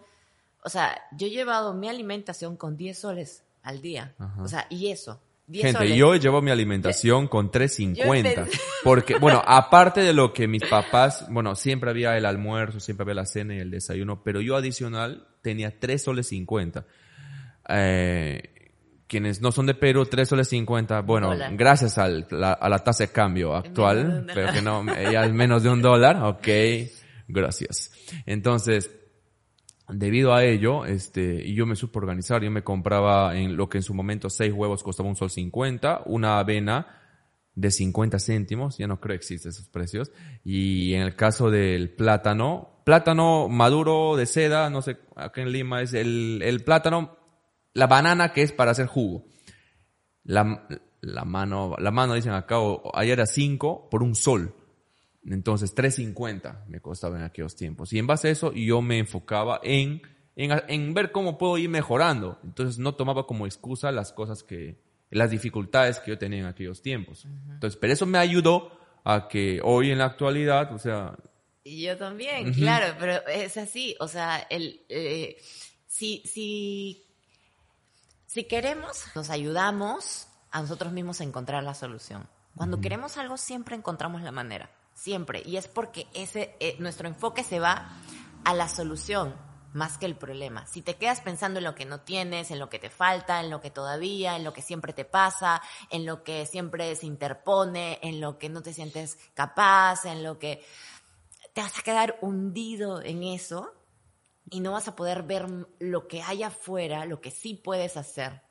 [0.65, 4.15] O sea, yo he llevado mi alimentación con 10 soles al día.
[4.19, 4.43] Ajá.
[4.43, 5.21] O sea, y eso.
[5.53, 5.97] 10 Gente, soles.
[5.97, 7.95] yo llevo mi alimentación con 3.50.
[7.95, 12.81] Yo empecé- Porque, bueno, aparte de lo que mis papás, bueno, siempre había el almuerzo,
[12.81, 16.85] siempre había la cena y el desayuno, pero yo adicional tenía 3 soles 50.
[17.69, 18.43] Eh,
[19.07, 23.05] quienes no son de Perú, 3 soles 50, bueno, gracias al- la- a la tasa
[23.05, 26.49] de cambio actual, pero que no, ya es menos de un dólar, ok,
[27.29, 27.93] gracias.
[28.27, 28.91] Entonces,
[29.89, 33.79] debido a ello, este, y yo me supe organizar, yo me compraba en lo que
[33.79, 36.99] en su momento seis huevos costaba un sol 50, una avena
[37.55, 40.11] de 50 céntimos, ya no creo que existen esos precios,
[40.45, 45.83] y en el caso del plátano, plátano maduro de seda, no sé, acá en Lima
[45.83, 47.17] es el, el plátano,
[47.75, 49.25] la banana que es para hacer jugo.
[50.25, 50.67] La,
[51.01, 54.55] la mano, la mano dicen acá, o, ayer era 5 por un sol.
[55.25, 57.93] Entonces, 3.50 me costaba en aquellos tiempos.
[57.93, 60.03] Y en base a eso, yo me enfocaba en,
[60.35, 62.39] en, en, ver cómo puedo ir mejorando.
[62.43, 64.81] Entonces, no tomaba como excusa las cosas que,
[65.11, 67.27] las dificultades que yo tenía en aquellos tiempos.
[67.51, 68.73] Entonces, pero eso me ayudó
[69.05, 71.17] a que hoy en la actualidad, o sea...
[71.65, 73.95] Y yo también, claro, pero es así.
[74.01, 75.37] O sea, el, eh,
[75.87, 77.07] si, si,
[78.27, 82.27] si queremos, nos ayudamos a nosotros mismos a encontrar la solución.
[82.57, 85.43] Cuando queremos algo, siempre encontramos la manera siempre.
[85.45, 87.89] Y es porque ese, eh, nuestro enfoque se va
[88.45, 89.35] a la solución
[89.73, 90.67] más que el problema.
[90.67, 93.51] Si te quedas pensando en lo que no tienes, en lo que te falta, en
[93.51, 97.99] lo que todavía, en lo que siempre te pasa, en lo que siempre se interpone,
[98.03, 100.65] en lo que no te sientes capaz, en lo que
[101.55, 103.73] te vas a quedar hundido en eso
[104.51, 105.47] y no vas a poder ver
[105.79, 108.43] lo que hay afuera, lo que sí puedes hacer.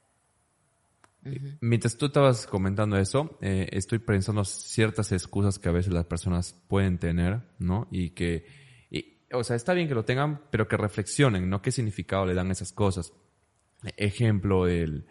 [1.59, 6.53] Mientras tú estabas comentando eso, eh, estoy pensando ciertas excusas que a veces las personas
[6.67, 7.87] pueden tener, ¿no?
[7.91, 8.45] Y que,
[9.31, 11.61] o sea, está bien que lo tengan, pero que reflexionen, ¿no?
[11.61, 13.13] ¿Qué significado le dan esas cosas?
[13.97, 15.05] Ejemplo, el,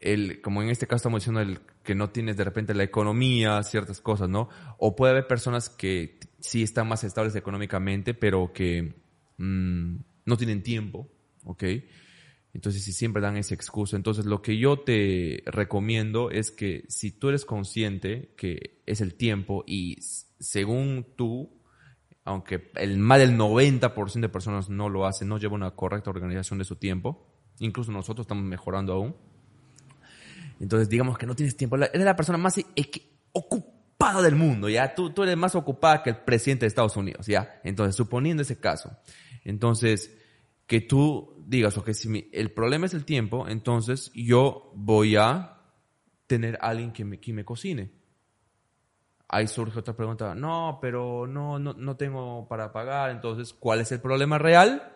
[0.00, 3.62] el, como en este caso estamos diciendo, el que no tienes de repente la economía,
[3.62, 4.48] ciertas cosas, ¿no?
[4.78, 8.94] O puede haber personas que sí están más estables económicamente, pero que
[9.38, 11.08] mm, no tienen tiempo,
[11.44, 11.64] ¿ok?
[12.56, 17.10] Entonces, si siempre dan esa excusa, entonces lo que yo te recomiendo es que si
[17.10, 21.50] tú eres consciente que es el tiempo y según tú,
[22.24, 26.58] aunque el más del 90% de personas no lo hacen, no lleva una correcta organización
[26.58, 29.14] de su tiempo, incluso nosotros estamos mejorando aún.
[30.58, 32.58] Entonces, digamos que no tienes tiempo, eres la persona más
[33.32, 34.94] ocupada del mundo, ¿ya?
[34.94, 37.60] Tú, tú eres más ocupada que el presidente de Estados Unidos, ¿ya?
[37.64, 38.96] Entonces, suponiendo ese caso,
[39.44, 40.10] entonces,
[40.66, 45.60] que tú digas, ok, si el problema es el tiempo, entonces yo voy a
[46.26, 47.92] tener alguien que me, que me cocine.
[49.28, 53.90] Ahí surge otra pregunta, no, pero no, no, no tengo para pagar, entonces, ¿cuál es
[53.92, 54.92] el problema real?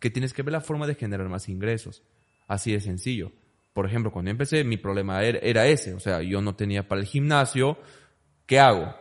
[0.00, 2.02] Que tienes que ver la forma de generar más ingresos.
[2.46, 3.32] Así de sencillo.
[3.72, 7.00] Por ejemplo, cuando empecé, mi problema era, era ese, o sea, yo no tenía para
[7.00, 7.78] el gimnasio,
[8.46, 8.94] ¿qué hago?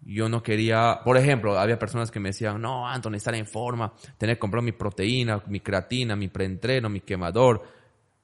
[0.00, 3.92] Yo no quería, por ejemplo, había personas que me decían, no, Anthony, estar en forma,
[4.18, 7.62] tener que comprar mi proteína, mi creatina, mi preentreno, mi quemador.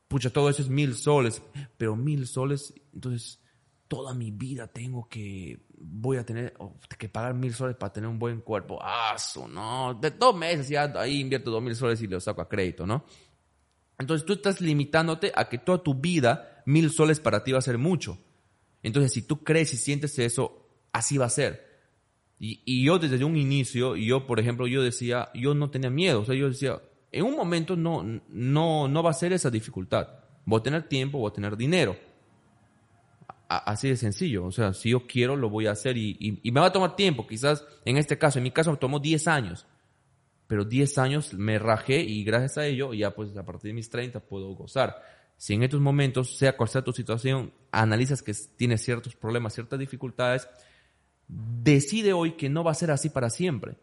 [0.06, 1.42] Pucha, todo eso es mil soles,
[1.76, 3.40] pero mil soles, entonces
[3.88, 6.54] toda mi vida tengo que, voy a tener
[6.98, 8.78] que pagar mil soles para tener un buen cuerpo.
[8.80, 9.16] Ah,
[9.50, 12.86] no, de dos meses ya ahí invierto dos mil soles y lo saco a crédito,
[12.86, 13.04] ¿no?
[13.98, 17.62] Entonces tú estás limitándote a que toda tu vida mil soles para ti va a
[17.62, 18.18] ser mucho.
[18.82, 20.61] Entonces si tú crees y sientes eso,
[20.92, 21.70] así va a ser.
[22.38, 26.20] Y, y, yo desde un inicio, yo por ejemplo, yo decía, yo no tenía miedo,
[26.20, 26.80] o sea, yo decía,
[27.12, 30.08] en un momento no, no, no va a ser esa dificultad.
[30.44, 31.96] Voy a tener tiempo, voy a tener dinero.
[33.48, 36.60] así de sencillo, o sea, si yo quiero lo voy a hacer y, y, me
[36.60, 39.66] va a tomar tiempo, quizás en este caso, en mi caso me tomó 10 años,
[40.46, 43.88] pero 10 años me rajé y gracias a ello ya pues a partir de mis
[43.90, 45.00] 30 puedo gozar.
[45.36, 49.78] Si en estos momentos, sea cual sea tu situación, analizas que tienes ciertos problemas, ciertas
[49.78, 50.48] dificultades,
[51.62, 53.76] decide hoy que no va a ser así para siempre.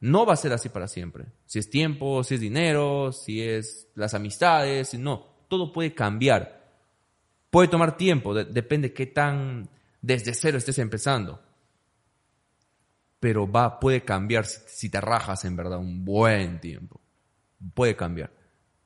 [0.00, 1.26] No va a ser así para siempre.
[1.46, 6.60] Si es tiempo, si es dinero, si es las amistades, no, todo puede cambiar.
[7.50, 9.68] Puede tomar tiempo, depende qué tan
[10.00, 11.42] desde cero estés empezando.
[13.18, 17.00] Pero va, puede cambiar si te rajas en verdad un buen tiempo.
[17.74, 18.32] Puede cambiar.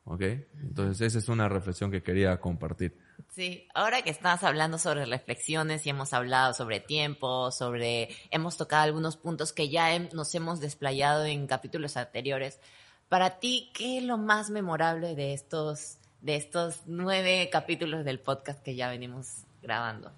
[0.05, 0.23] ¿Ok?
[0.61, 2.99] Entonces esa es una reflexión que quería compartir.
[3.35, 8.85] Sí, ahora que estás hablando sobre reflexiones y hemos hablado sobre tiempo, sobre, hemos tocado
[8.85, 12.61] algunos puntos que ya nos hemos desplayado en capítulos anteriores.
[13.09, 18.63] Para ti, ¿qué es lo más memorable de estos, de estos nueve capítulos del podcast
[18.63, 20.13] que ya venimos grabando?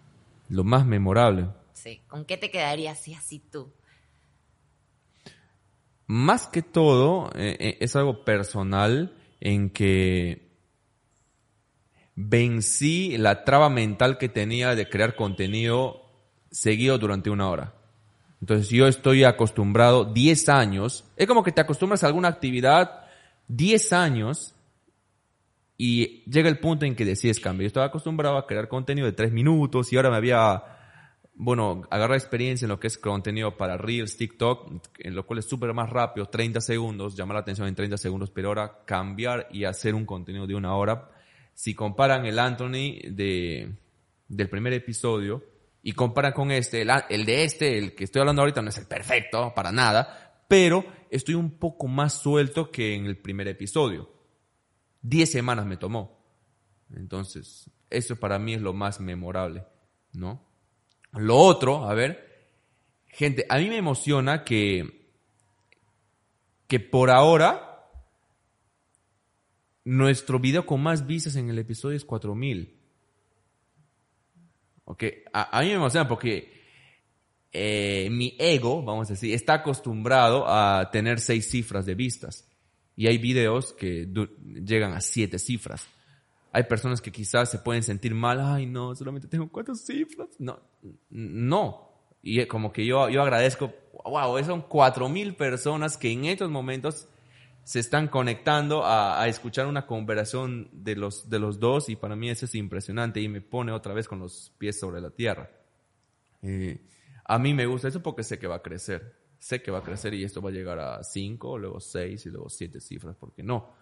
[0.48, 1.48] Lo más memorable.
[1.72, 3.72] Sí, ¿con qué te quedarías así, así tú?
[6.06, 10.45] Más que todo, eh, eh, es algo personal en que
[12.16, 16.02] vencí la traba mental que tenía de crear contenido
[16.50, 17.74] seguido durante una hora.
[18.40, 23.04] Entonces yo estoy acostumbrado 10 años, es como que te acostumbras a alguna actividad
[23.48, 24.54] 10 años
[25.78, 27.64] y llega el punto en que decides cambiar.
[27.64, 30.62] Yo estaba acostumbrado a crear contenido de 3 minutos y ahora me había
[31.38, 35.46] bueno, agarrar experiencia en lo que es contenido para Reels, TikTok, en lo cual es
[35.46, 39.64] súper más rápido, 30 segundos, llamar la atención en 30 segundos por hora, cambiar y
[39.64, 41.10] hacer un contenido de una hora.
[41.56, 43.72] Si comparan el Anthony de,
[44.28, 45.42] del primer episodio
[45.82, 48.76] y comparan con este, el, el de este, el que estoy hablando ahorita no es
[48.76, 54.12] el perfecto, para nada, pero estoy un poco más suelto que en el primer episodio.
[55.00, 56.22] 10 semanas me tomó.
[56.94, 59.64] Entonces, eso para mí es lo más memorable,
[60.12, 60.46] ¿no?
[61.12, 62.50] Lo otro, a ver,
[63.06, 65.08] gente, a mí me emociona que,
[66.66, 67.65] que por ahora
[69.86, 72.76] nuestro video con más vistas en el episodio es 4000.
[74.84, 76.56] Ok, a, a, mí me emociona porque
[77.52, 82.48] eh, mi ego, vamos a decir, está acostumbrado a tener seis cifras de vistas.
[82.96, 84.08] Y hay videos que
[84.64, 85.86] llegan a siete cifras.
[86.50, 90.30] Hay personas que quizás se pueden sentir mal, ay no, solamente tengo cuatro cifras.
[90.40, 90.58] No,
[91.10, 91.92] no.
[92.22, 93.72] Y como que yo, yo agradezco,
[94.04, 97.08] wow, son cuatro mil personas que en estos momentos
[97.66, 102.30] se están conectando a, escuchar una conversación de los, de los dos y para mí
[102.30, 105.50] eso es impresionante y me pone otra vez con los pies sobre la tierra.
[106.42, 106.80] Eh,
[107.24, 109.16] a mí me gusta eso porque sé que va a crecer.
[109.40, 112.30] Sé que va a crecer y esto va a llegar a cinco, luego seis y
[112.30, 113.74] luego siete cifras, porque no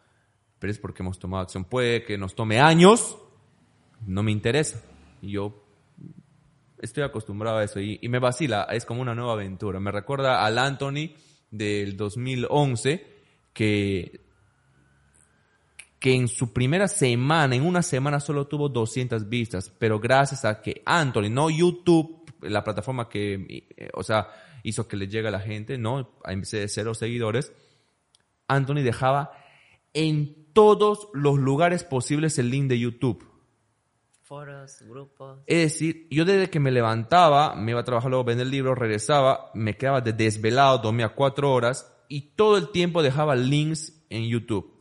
[0.59, 1.67] pero es porque hemos tomado acción.
[1.67, 3.19] Puede que nos tome años,
[4.07, 4.81] no me interesa.
[5.21, 5.63] Yo
[6.79, 9.79] estoy acostumbrado a eso y, y, me vacila, es como una nueva aventura.
[9.79, 11.11] Me recuerda al Anthony
[11.51, 13.14] del 2011
[13.55, 14.21] que,
[15.99, 20.61] que en su primera semana, en una semana solo tuvo 200 vistas, pero gracias a
[20.61, 24.29] que Anthony, no YouTube, la plataforma que, o sea,
[24.63, 27.53] hizo que le llegue a la gente, no, en vez de cero seguidores,
[28.49, 29.33] Anthony dejaba
[29.95, 33.27] en todos los lugares posibles el link de YouTube.
[34.23, 35.41] Foros, grupos.
[35.47, 38.75] Es decir, yo desde que me levantaba, me iba a trabajar, luego vender el libro,
[38.75, 44.29] regresaba, me quedaba de desvelado, dormía cuatro horas y todo el tiempo dejaba links en
[44.29, 44.73] YouTube.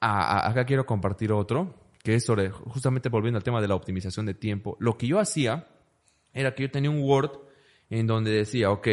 [0.00, 4.26] Ah, acá quiero compartir otro, que es sobre, justamente volviendo al tema de la optimización
[4.26, 4.76] de tiempo.
[4.78, 5.68] Lo que yo hacía
[6.32, 7.32] era que yo tenía un Word
[7.90, 8.88] en donde decía, ok,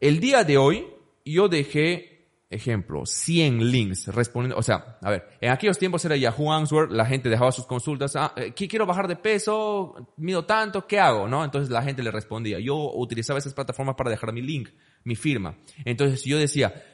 [0.00, 0.86] el día de hoy
[1.24, 2.15] yo dejé
[2.48, 7.04] ejemplo, 100 links respondiendo, o sea, a ver, en aquellos tiempos era Yahoo Answer, la
[7.04, 11.26] gente dejaba sus consultas, ah, eh, quiero bajar de peso, mido tanto, ¿qué hago?
[11.26, 11.44] ¿No?
[11.44, 12.60] Entonces la gente le respondía.
[12.60, 14.68] Yo utilizaba esas plataformas para dejar mi link,
[15.04, 15.56] mi firma.
[15.84, 16.84] Entonces yo decía,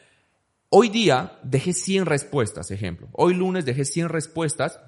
[0.71, 3.09] hoy día dejé 100 respuestas, ejemplo.
[3.13, 4.81] Hoy lunes dejé 100 respuestas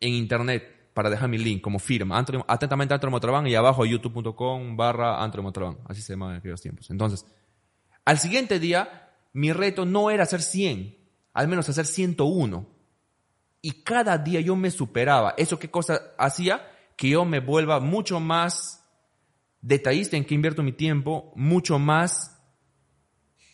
[0.00, 2.18] en internet para dejar mi link como firma.
[2.18, 5.42] atentamente Antro Motraban y abajo youtube.com barra Antro
[5.86, 6.90] Así se llama en aquellos tiempos.
[6.90, 7.26] Entonces,
[8.04, 9.05] al siguiente día
[9.36, 10.96] mi reto no era hacer 100,
[11.34, 12.66] al menos hacer 101.
[13.60, 15.34] Y cada día yo me superaba.
[15.36, 16.66] ¿Eso qué cosa hacía?
[16.96, 18.82] Que yo me vuelva mucho más
[19.60, 22.40] detallista en que invierto mi tiempo, mucho más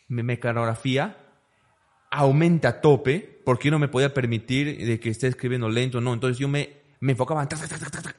[0.06, 1.18] mi mecanografía
[2.12, 6.14] aumenta a tope, porque yo no me podía permitir de que esté escribiendo lento, no.
[6.14, 7.48] Entonces yo me me enfocaba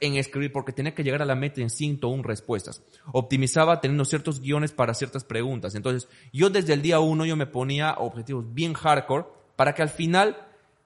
[0.02, 2.84] en escribir porque tenía que llegar a la meta en 101 respuestas.
[3.14, 5.74] Optimizaba teniendo ciertos guiones para ciertas preguntas.
[5.76, 9.26] Entonces, yo desde el día uno yo me ponía objetivos bien hardcore
[9.56, 10.36] para que al final,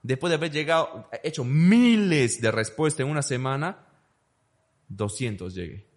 [0.00, 3.84] después de haber llegado, hecho miles de respuestas en una semana,
[4.90, 5.88] 200 llegué.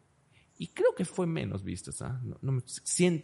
[0.58, 2.02] Y creo que fue menos vistas.
[2.02, 2.20] ¿ah?
[2.42, 2.64] No,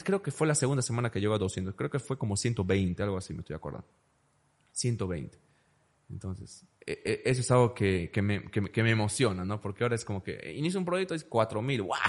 [0.04, 1.74] creo que fue la segunda semana que llegó a 200.
[1.74, 3.88] Creo que fue como 120, algo así, me estoy acordando.
[4.74, 5.36] 120.
[6.12, 9.60] Entonces, eso es algo que, que, me, que, me, emociona, ¿no?
[9.60, 12.00] Porque ahora es como que inicio un proyecto y es 4000, ¡guau!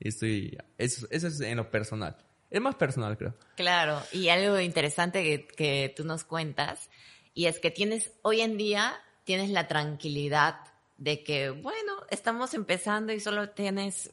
[0.00, 2.16] Y estoy, eso, eso es en lo personal.
[2.50, 3.34] Es más personal, creo.
[3.56, 6.88] Claro, y algo interesante que, que tú nos cuentas,
[7.34, 8.94] y es que tienes, hoy en día,
[9.24, 10.56] tienes la tranquilidad
[10.96, 14.10] de que, bueno, estamos empezando y solo tienes,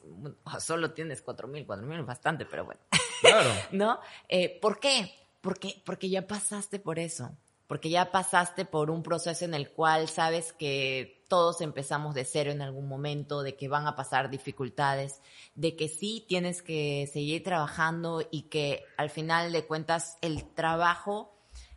[0.58, 2.80] solo tienes 4000, 4000 es bastante, pero bueno.
[3.20, 3.50] Claro.
[3.72, 4.00] ¿No?
[4.28, 5.14] Eh, ¿Por qué?
[5.40, 7.34] Porque, porque ya pasaste por eso
[7.72, 12.50] porque ya pasaste por un proceso en el cual sabes que todos empezamos de cero
[12.50, 15.22] en algún momento, de que van a pasar dificultades,
[15.54, 21.34] de que sí tienes que seguir trabajando y que al final de cuentas el trabajo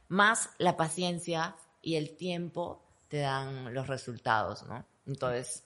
[0.10, 4.86] más la paciencia y el tiempo te dan los resultados, ¿no?
[5.08, 5.64] Entonces,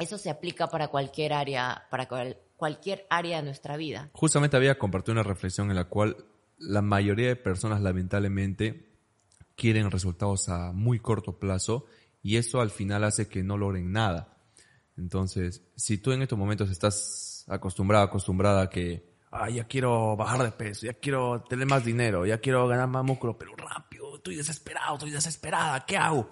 [0.00, 2.08] eso se aplica para cualquier área, para
[2.56, 4.10] cualquier área de nuestra vida.
[4.14, 6.16] Justamente había compartido una reflexión en la cual
[6.58, 8.93] la mayoría de personas lamentablemente
[9.56, 11.86] quieren resultados a muy corto plazo
[12.22, 14.38] y eso al final hace que no logren nada.
[14.96, 20.42] Entonces, si tú en estos momentos estás acostumbrado, acostumbrada a que, ah, ya quiero bajar
[20.42, 24.36] de peso, ya quiero tener más dinero, ya quiero ganar más músculo, pero rápido, estoy
[24.36, 26.30] desesperado, estoy desesperada, ¿qué hago?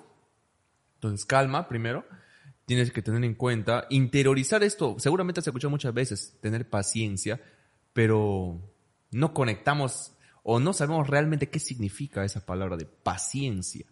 [0.95, 2.05] Entonces, calma primero,
[2.65, 7.41] tienes que tener en cuenta, interiorizar esto, seguramente has escuchado muchas veces, tener paciencia,
[7.93, 8.61] pero
[9.11, 10.13] no conectamos
[10.43, 13.87] o no sabemos realmente qué significa esa palabra de paciencia.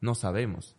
[0.00, 0.76] No sabemos.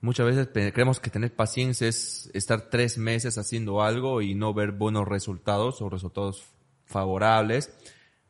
[0.00, 4.72] Muchas veces creemos que tener paciencia es estar tres meses haciendo algo y no ver
[4.72, 6.44] buenos resultados o resultados
[6.84, 7.72] favorables,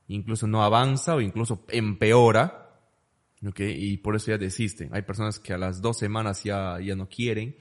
[0.06, 2.80] incluso no avanza o incluso empeora.
[3.46, 3.72] ¿okay?
[3.76, 4.90] Y por eso ya desisten.
[4.92, 7.56] Hay personas que a las dos semanas ya, ya no quieren.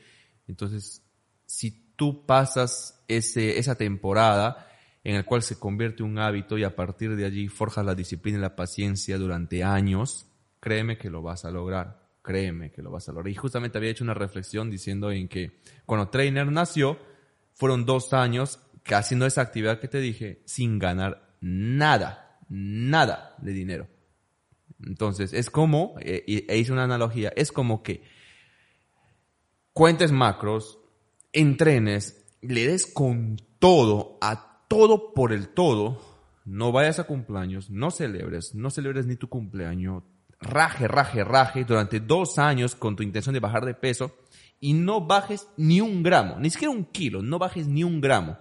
[0.48, 1.04] Entonces,
[1.46, 4.68] si tú pasas ese, esa temporada
[5.04, 8.38] en el cual se convierte un hábito y a partir de allí forjas la disciplina
[8.38, 10.28] y la paciencia durante años,
[10.60, 12.02] créeme que lo vas a lograr.
[12.22, 13.30] Créeme que lo vas a lograr.
[13.30, 16.98] Y justamente había hecho una reflexión diciendo en que cuando Trainer nació,
[17.52, 23.88] fueron dos años haciendo esa actividad que te dije sin ganar nada, nada de dinero.
[24.86, 28.04] Entonces, es como, eh, e hice una analogía, es como que
[29.74, 30.80] cuentes macros,
[31.34, 36.02] entrenes, le des con todo, a todo por el todo,
[36.46, 40.02] no vayas a cumpleaños, no celebres, no celebres ni tu cumpleaños,
[40.42, 44.16] raje, raje, raje durante dos años con tu intención de bajar de peso
[44.60, 48.36] y no bajes ni un gramo, ni siquiera un kilo, no bajes ni un gramo.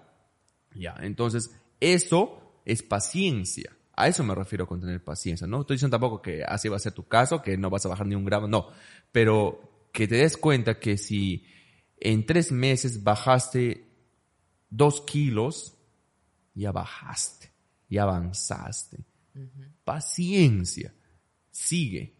[0.74, 3.76] Ya, entonces, eso es paciencia.
[3.94, 5.46] A eso me refiero con tener paciencia.
[5.46, 7.90] No estoy diciendo tampoco que así va a ser tu caso, que no vas a
[7.90, 8.68] bajar ni un gramo, no.
[9.12, 11.44] Pero que te des cuenta que si
[12.00, 13.86] en tres meses bajaste
[14.70, 15.76] dos kilos,
[16.54, 17.50] ya bajaste,
[17.88, 18.98] ya avanzaste.
[19.84, 20.94] Paciencia.
[21.50, 22.14] Sigue.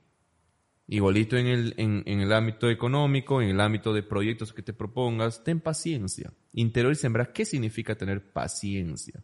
[0.89, 4.73] Igualito en el, en, en, el ámbito económico, en el ámbito de proyectos que te
[4.73, 6.33] propongas, ten paciencia.
[6.53, 9.23] Interior y sembra, ¿qué significa tener paciencia?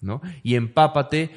[0.00, 0.20] ¿No?
[0.42, 1.30] Y empápate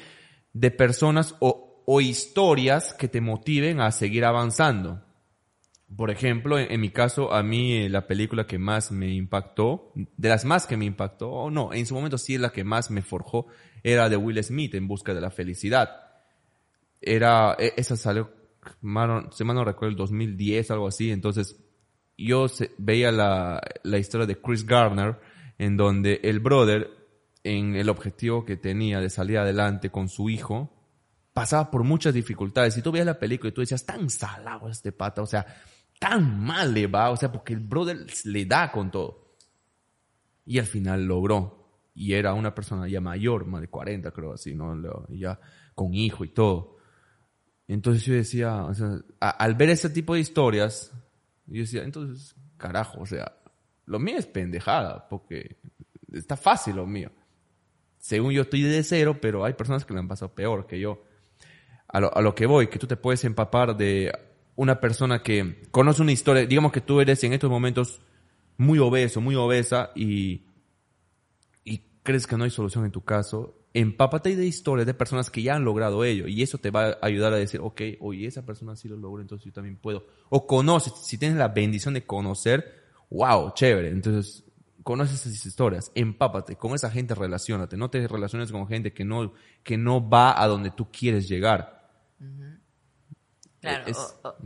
[0.52, 5.02] de personas o, o historias que te motiven a seguir avanzando.
[5.96, 10.28] Por ejemplo, en, mi caso, a mí eh, la película que más me impactó, de
[10.28, 12.90] las más que me impactó, o no, en su momento sí es la que más
[12.90, 13.46] me forjó,
[13.82, 15.90] era de Will Smith, En Busca de la Felicidad.
[17.00, 18.32] Era, e, esa salió,
[19.32, 21.56] se me no recuerdo, el 2010, algo así, entonces
[22.16, 22.46] yo
[22.78, 25.18] veía la, la historia de Chris Garner,
[25.58, 26.90] en donde el brother,
[27.44, 30.72] en el objetivo que tenía de salir adelante con su hijo,
[31.32, 32.76] pasaba por muchas dificultades.
[32.76, 35.46] Y tú veías la película y tú decías, tan salado este pata, o sea,
[36.02, 39.36] tan mal le va, o sea, porque el brother le da con todo.
[40.44, 41.78] Y al final logró.
[41.94, 45.06] Y era una persona ya mayor, más de 40 creo así, ¿no?
[45.10, 45.38] Ya
[45.76, 46.78] con hijo y todo.
[47.68, 50.92] Entonces yo decía, o sea, al ver ese tipo de historias,
[51.46, 53.36] yo decía, entonces, carajo, o sea,
[53.86, 55.60] lo mío es pendejada, porque
[56.12, 57.12] está fácil lo mío.
[57.98, 61.04] Según yo estoy de cero, pero hay personas que le han pasado peor que yo.
[61.86, 65.62] A lo, a lo que voy, que tú te puedes empapar de una persona que
[65.70, 68.00] conoce una historia, digamos que tú eres en estos momentos
[68.56, 70.42] muy obeso, muy obesa y,
[71.64, 75.42] y crees que no hay solución en tu caso, empápate de historias de personas que
[75.42, 78.44] ya han logrado ello y eso te va a ayudar a decir, ok, oye, esa
[78.44, 80.06] persona sí lo logró, entonces yo también puedo.
[80.28, 83.88] O conoces, si tienes la bendición de conocer, wow, chévere.
[83.88, 84.44] Entonces,
[84.82, 89.32] conoces esas historias, empápate, con esa gente relacionate, no te relaciones con gente que no,
[89.62, 91.90] que no va a donde tú quieres llegar.
[93.62, 93.84] Claro,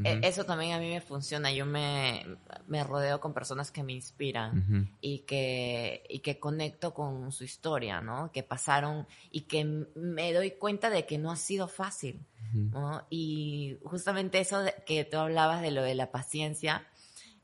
[0.04, 1.50] e, eso también a mí me funciona.
[1.50, 2.36] Yo me,
[2.66, 8.02] me rodeo con personas que me inspiran y, que, y que conecto con su historia,
[8.02, 8.30] ¿no?
[8.30, 13.06] Que pasaron y que me doy cuenta de que no ha sido fácil, ¿no?
[13.08, 16.86] Y justamente eso que tú hablabas de lo de la paciencia,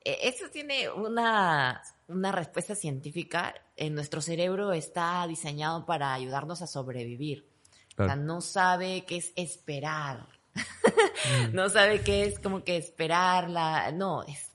[0.04, 3.54] e, eso tiene una, una respuesta científica.
[3.76, 7.48] En nuestro cerebro está diseñado para ayudarnos a sobrevivir.
[7.96, 10.26] O sea, no sabe qué es esperar.
[11.52, 14.50] no sabe qué es como que esperarla, no, es,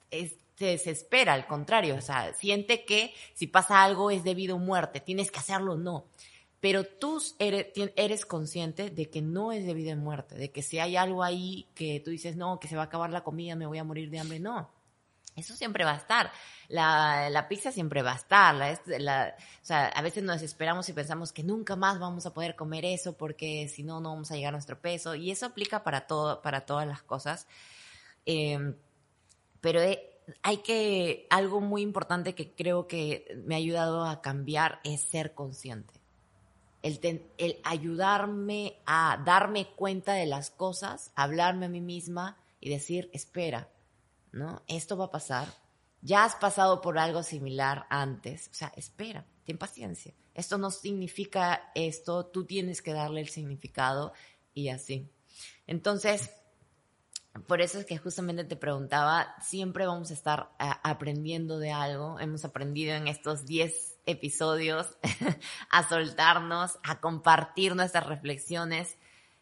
[0.58, 5.00] se desespera, al contrario, o sea, siente que si pasa algo es debido a muerte,
[5.00, 6.06] tienes que hacerlo, no.
[6.60, 10.80] Pero tú eres, eres consciente de que no es debido a muerte, de que si
[10.80, 13.68] hay algo ahí que tú dices, no, que se va a acabar la comida, me
[13.68, 14.68] voy a morir de hambre, no.
[15.38, 16.32] Eso siempre va a estar.
[16.68, 18.56] La, la pizza siempre va a estar.
[18.56, 22.56] La, o sea, a veces nos desesperamos y pensamos que nunca más vamos a poder
[22.56, 25.14] comer eso porque si no, no vamos a llegar a nuestro peso.
[25.14, 27.46] Y eso aplica para, todo, para todas las cosas.
[28.26, 28.76] Em,
[29.62, 29.80] pero
[30.42, 35.36] hay que, algo muy importante que creo que me ha ayudado a cambiar es ser
[35.36, 35.94] consciente.
[36.82, 37.00] El,
[37.38, 43.70] el ayudarme a darme cuenta de las cosas, hablarme a mí misma y decir, espera,
[44.38, 44.64] ¿no?
[44.68, 45.48] Esto va a pasar.
[46.02, 48.50] Ya has pasado por algo similar antes.
[48.52, 50.14] O sea, espera, ten paciencia.
[50.34, 54.14] Esto no significa esto, tú tienes que darle el significado
[54.54, 55.12] y así.
[55.66, 56.30] Entonces,
[57.46, 62.20] por eso es que justamente te preguntaba, siempre vamos a estar a, aprendiendo de algo.
[62.20, 64.98] Hemos aprendido en estos 10 episodios
[65.72, 68.98] a soltarnos, a compartir nuestras reflexiones.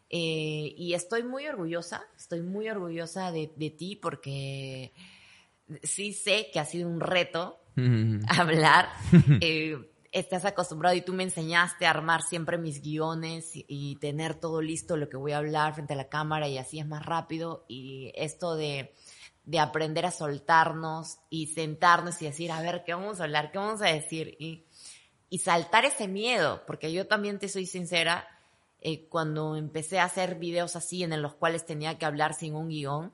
[0.08, 4.92] Eh, y estoy muy orgullosa, estoy muy orgullosa de, de ti porque
[5.82, 7.60] sí sé que ha sido un reto
[8.28, 8.88] hablar.
[9.40, 14.62] Eh, estás acostumbrado y tú me enseñaste a armar siempre mis guiones y, tener todo
[14.62, 17.66] listo lo que voy a hablar frente a la cámara y así es más rápido.
[17.68, 18.94] Y esto de,
[19.44, 23.52] de aprender a soltarnos y sentarnos y decir, a ver, ¿qué vamos a hablar?
[23.52, 24.36] ¿Qué vamos a decir?
[24.38, 24.64] Y,
[25.28, 28.26] y saltar ese miedo, porque yo también te soy sincera,
[28.80, 32.68] eh, cuando empecé a hacer videos así en los cuales tenía que hablar sin un
[32.68, 33.12] guion,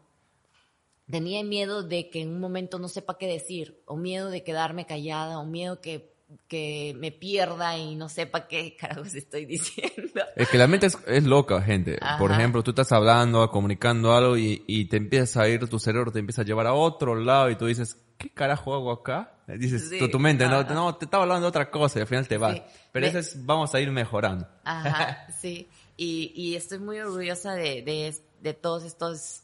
[1.10, 4.86] tenía miedo de que en un momento no sepa qué decir, o miedo de quedarme
[4.86, 6.12] callada, o miedo que
[6.48, 10.22] que me pierda y no sepa qué carajos estoy diciendo.
[10.36, 11.98] Es que la mente es, loca, gente.
[12.18, 16.12] Por ejemplo, tú estás hablando, comunicando algo y, y, te empiezas a ir, tu cerebro
[16.12, 19.41] te empieza a llevar a otro lado y tú dices, ¿qué carajo hago acá?
[19.58, 22.38] Dices, tu, mente, no, no, te estaba hablando de otra cosa y al final te
[22.38, 22.60] vas.
[22.90, 24.46] Pero eso es, vamos a ir mejorando.
[24.64, 25.68] Ajá, sí.
[25.96, 29.42] Y, y estoy muy orgullosa de, de, de todos estos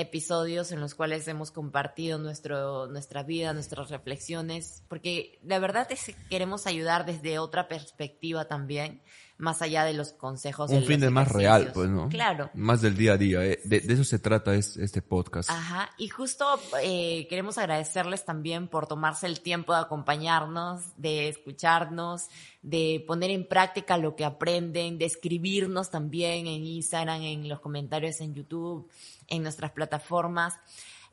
[0.00, 6.06] episodios en los cuales hemos compartido nuestro, nuestra vida, nuestras reflexiones, porque la verdad es
[6.06, 9.02] que queremos ayudar desde otra perspectiva también
[9.40, 10.70] más allá de los consejos.
[10.70, 12.08] Un fin de más real, pues, ¿no?
[12.08, 12.50] Claro.
[12.54, 13.44] Más del día a día.
[13.44, 13.60] Eh.
[13.64, 15.50] De, eso se trata es, este podcast.
[15.50, 15.90] Ajá.
[15.98, 16.46] Y justo
[16.82, 22.28] eh, queremos agradecerles también por tomarse el tiempo de acompañarnos, de escucharnos,
[22.62, 28.20] de poner en práctica lo que aprenden, de escribirnos también en Instagram, en los comentarios
[28.20, 28.88] en YouTube,
[29.28, 30.54] en nuestras plataformas.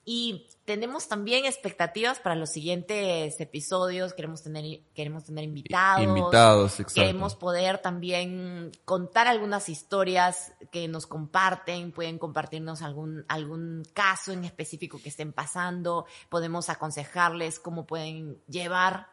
[0.09, 4.13] Y tenemos también expectativas para los siguientes episodios.
[4.13, 6.01] Queremos tener, queremos tener invitados.
[6.01, 7.01] Invitados, exacto.
[7.01, 11.91] Queremos poder también contar algunas historias que nos comparten.
[11.91, 16.05] Pueden compartirnos algún, algún caso en específico que estén pasando.
[16.29, 19.09] Podemos aconsejarles cómo pueden llevar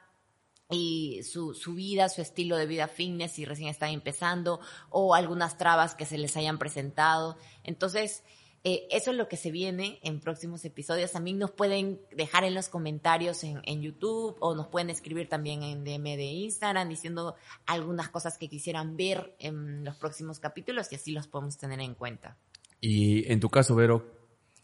[0.70, 5.59] y su, su, vida, su estilo de vida fitness si recién están empezando o algunas
[5.59, 7.36] trabas que se les hayan presentado.
[7.64, 8.22] Entonces,
[8.66, 11.12] eh, eso es lo que se viene en próximos episodios.
[11.12, 15.62] También nos pueden dejar en los comentarios en, en, YouTube o nos pueden escribir también
[15.62, 17.36] en DM de Instagram diciendo
[17.66, 21.94] algunas cosas que quisieran ver en los próximos capítulos y así los podemos tener en
[21.94, 22.38] cuenta.
[22.80, 24.10] Y en tu caso, Vero,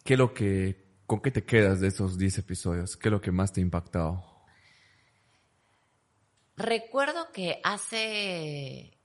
[0.02, 2.96] ¿qué lo que, ¿con qué te quedas de esos 10 episodios?
[2.96, 4.24] ¿Qué es lo que más te ha impactado?
[6.56, 8.98] Recuerdo que hace,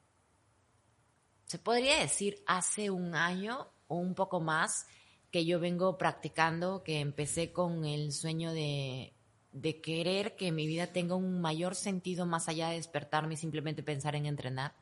[1.48, 4.88] se podría decir, hace un año o un poco más
[5.32, 9.14] que yo vengo practicando, que empecé con el sueño de,
[9.56, 13.84] de querer que mi vida tenga un mayor sentido más allá de despertarme y simplemente
[13.84, 14.74] pensar en entrenar,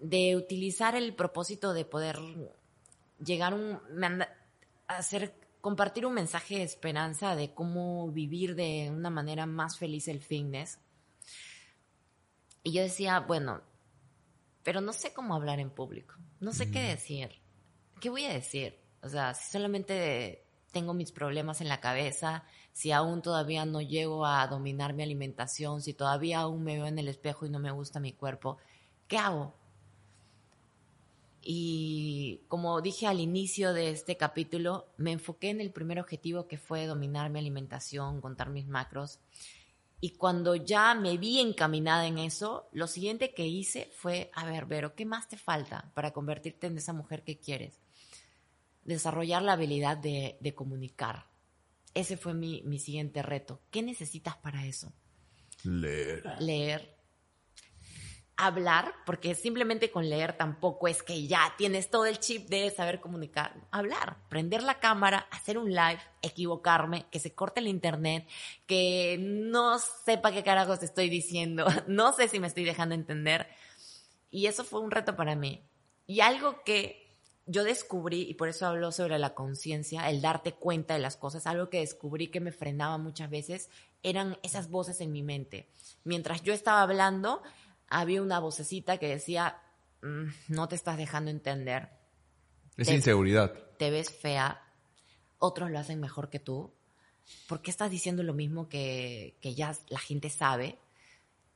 [0.00, 2.18] de utilizar el propósito de poder
[3.22, 3.78] llegar un,
[4.86, 10.08] a hacer, compartir un mensaje de esperanza de cómo vivir de una manera más feliz
[10.08, 10.78] el fitness.
[12.62, 13.60] Y yo decía, bueno,
[14.62, 17.41] pero no sé cómo hablar en público, no sé qué decir.
[18.02, 18.76] ¿Qué voy a decir?
[19.00, 22.42] O sea, si solamente tengo mis problemas en la cabeza,
[22.72, 26.98] si aún todavía no llego a dominar mi alimentación, si todavía aún me veo en
[26.98, 28.58] el espejo y no me gusta mi cuerpo,
[29.06, 29.54] ¿qué hago?
[31.42, 36.58] Y como dije al inicio de este capítulo, me enfoqué en el primer objetivo que
[36.58, 39.20] fue dominar mi alimentación, contar mis macros.
[40.00, 44.66] Y cuando ya me vi encaminada en eso, lo siguiente que hice fue, a ver,
[44.66, 47.80] Vero, ¿qué más te falta para convertirte en esa mujer que quieres?
[48.84, 51.26] Desarrollar la habilidad de, comunicar.
[51.94, 53.60] Ese fue mi, mi, siguiente reto.
[53.70, 54.92] ¿Qué necesitas para eso?
[55.64, 56.24] Leer.
[56.40, 56.96] Leer.
[58.36, 63.00] Hablar, porque simplemente con leer tampoco es que ya tienes todo el chip de saber
[63.00, 63.54] comunicar.
[63.70, 68.26] Hablar, prender la cámara, hacer un live, equivocarme, que se corte el internet,
[68.66, 73.46] que no sepa qué carajos estoy diciendo, no sé si me estoy dejando entender.
[74.30, 75.62] Y eso fue un reto para mí.
[76.06, 77.01] Y algo que
[77.46, 81.46] yo descubrí, y por eso hablo sobre la conciencia, el darte cuenta de las cosas,
[81.46, 83.68] algo que descubrí que me frenaba muchas veces,
[84.02, 85.68] eran esas voces en mi mente.
[86.04, 87.42] Mientras yo estaba hablando,
[87.88, 89.60] había una vocecita que decía,
[90.02, 91.90] mm, no te estás dejando entender.
[92.76, 93.52] Es inseguridad.
[93.76, 94.62] Te ves fea,
[95.38, 96.72] otros lo hacen mejor que tú.
[97.48, 100.78] ¿Por qué estás diciendo lo mismo que, ya la gente sabe?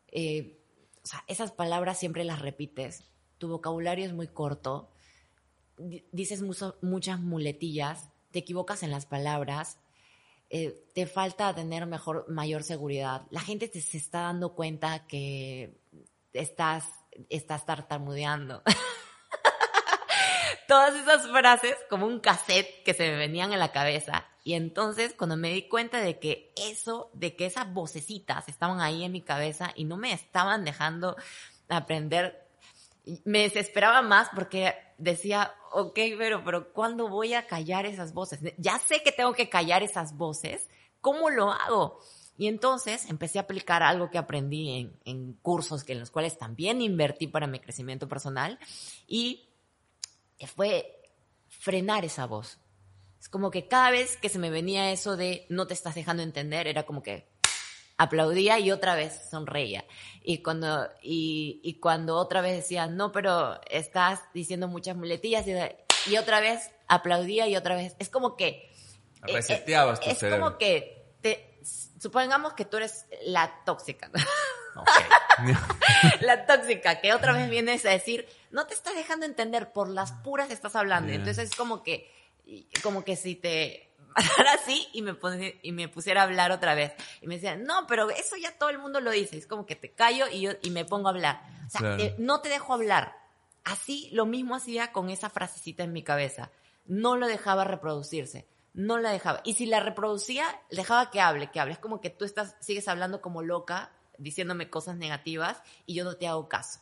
[0.09, 0.59] Eh,
[1.03, 3.05] o sea, esas palabras siempre las repites.
[3.39, 4.91] Tu vocabulario es muy corto
[5.79, 6.43] dices
[6.81, 9.79] muchas muletillas, te equivocas en las palabras,
[10.51, 13.23] eh, te falta tener mejor, mayor seguridad.
[13.31, 15.81] La gente te, se está dando cuenta que
[16.33, 16.89] estás,
[17.29, 18.63] estás tartamudeando.
[20.67, 24.27] todas esas frases como un cassette que se me venían en la cabeza.
[24.45, 29.05] Y entonces cuando me di cuenta de que eso, de que esas vocecitas estaban ahí
[29.05, 31.17] en mi cabeza y no me estaban dejando
[31.69, 32.47] aprender,
[33.25, 38.41] me desesperaba más porque decía, ok, pero, pero ¿cuándo voy a callar esas voces?
[38.59, 40.69] Ya sé que tengo que callar esas voces,
[41.01, 42.01] ¿cómo lo hago?
[42.39, 46.39] Y entonces empecé a aplicar algo que aprendí en, en cursos que en los cuales
[46.39, 48.59] también invertí para mi crecimiento personal
[49.07, 49.49] y
[50.47, 51.11] fue
[51.49, 52.59] frenar esa voz.
[53.19, 56.23] Es como que cada vez que se me venía eso de no te estás dejando
[56.23, 57.27] entender, era como que
[57.99, 59.85] aplaudía y otra vez sonreía.
[60.23, 65.55] Y cuando, y, y cuando otra vez decía, no, pero estás diciendo muchas muletillas y,
[66.11, 67.95] y otra vez aplaudía y otra vez.
[67.99, 68.71] Es como que...
[69.23, 70.45] Reseteabas tu es cerebro.
[70.45, 71.61] como que te,
[72.01, 74.11] supongamos que tú eres la tóxica.
[76.21, 80.13] la tóxica, que otra vez vienes a decir, no te estás dejando entender, por las
[80.13, 81.09] puras estás hablando.
[81.09, 81.17] Yeah.
[81.17, 82.13] Entonces es como que,
[82.83, 83.86] como que si te
[84.17, 86.93] pasara así y me, pone, y me pusiera a hablar otra vez.
[87.21, 89.37] Y me decían, no, pero eso ya todo el mundo lo dice.
[89.37, 91.43] Es como que te callo y yo y me pongo a hablar.
[91.67, 91.97] O sea, Claro.
[91.99, 93.15] te- no te dejo hablar.
[93.65, 96.51] Así, lo mismo hacía con esa frasecita en mi cabeza.
[96.87, 98.47] No lo dejaba reproducirse.
[98.75, 99.41] No la dejaba.
[99.45, 101.73] Y si la reproducía, dejaba que hable, que hable.
[101.73, 106.17] Es como que tú estás, sigues hablando como loca, diciéndome cosas negativas y yo no
[106.17, 106.81] te hago caso.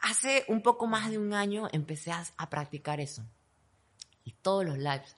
[0.00, 3.22] Hace un poco más de un año empecé a, a practicar eso.
[4.24, 5.16] Y todos los lives,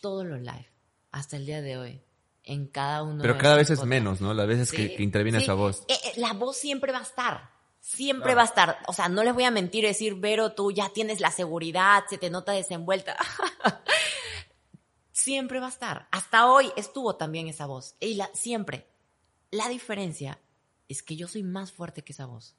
[0.00, 0.66] todos los lives,
[1.10, 2.02] hasta el día de hoy,
[2.44, 3.88] en cada uno Pero de cada vez es podcasts.
[3.88, 4.34] menos, ¿no?
[4.34, 5.44] Las veces que, Sí, que interviene sí.
[5.44, 5.84] esa voz.
[5.88, 7.50] Eh, eh, la voz siempre va a estar.
[7.80, 8.78] Siempre va a estar.
[8.88, 12.04] O sea, no les voy a mentir y decir, Vero, tú ya tienes la seguridad,
[12.08, 13.16] se te nota desenvuelta.
[15.12, 16.08] siempre va a estar.
[16.10, 17.94] Hasta hoy estuvo también esa voz.
[18.00, 18.88] Y la, siempre.
[19.50, 20.40] La diferencia
[20.88, 22.56] es que yo soy más fuerte que esa voz.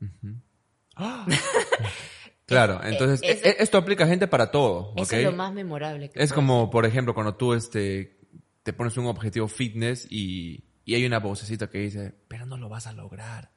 [2.50, 6.10] Claro, Es- entonces es- e- esto aplica gente para todo, Eso es lo más memorable
[6.10, 8.18] que Es como, por ejemplo, cuando tú este,
[8.62, 12.68] te pones un objetivo fitness y, y hay una vocecita que dice, pero no lo
[12.68, 13.50] vas a lograr.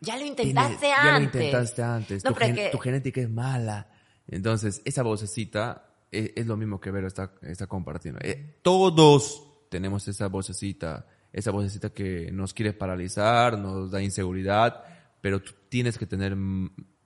[0.00, 1.34] Ya lo Tienes- intentaste ya lo antes.
[1.42, 2.24] intentaste antes.
[2.24, 3.88] No, tu, gen- que- tu genética es mala.
[4.28, 8.18] Entonces, esa vocecita es, es lo mismo que Vero está, está compartiendo.
[8.22, 14.82] Eh, todos tenemos esa vocecita, esa vocecita que nos quiere paralizar, nos da inseguridad,
[15.20, 16.36] pero tú tienes que tener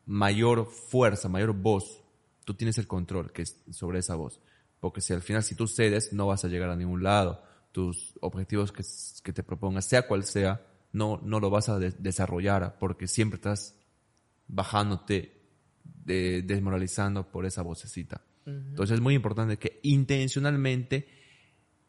[0.06, 2.02] mayor fuerza, mayor voz.
[2.44, 4.40] Tú tienes el control que es sobre esa voz.
[4.80, 7.42] Porque si al final, si tú cedes, no vas a llegar a ningún lado.
[7.72, 8.82] Tus objetivos que,
[9.22, 13.36] que te propongas, sea cual sea, no, no lo vas a de- desarrollar porque siempre
[13.36, 13.74] estás
[14.48, 15.40] bajándote,
[16.04, 18.22] de- desmoralizando por esa vocecita.
[18.46, 21.08] Entonces es muy importante que intencionalmente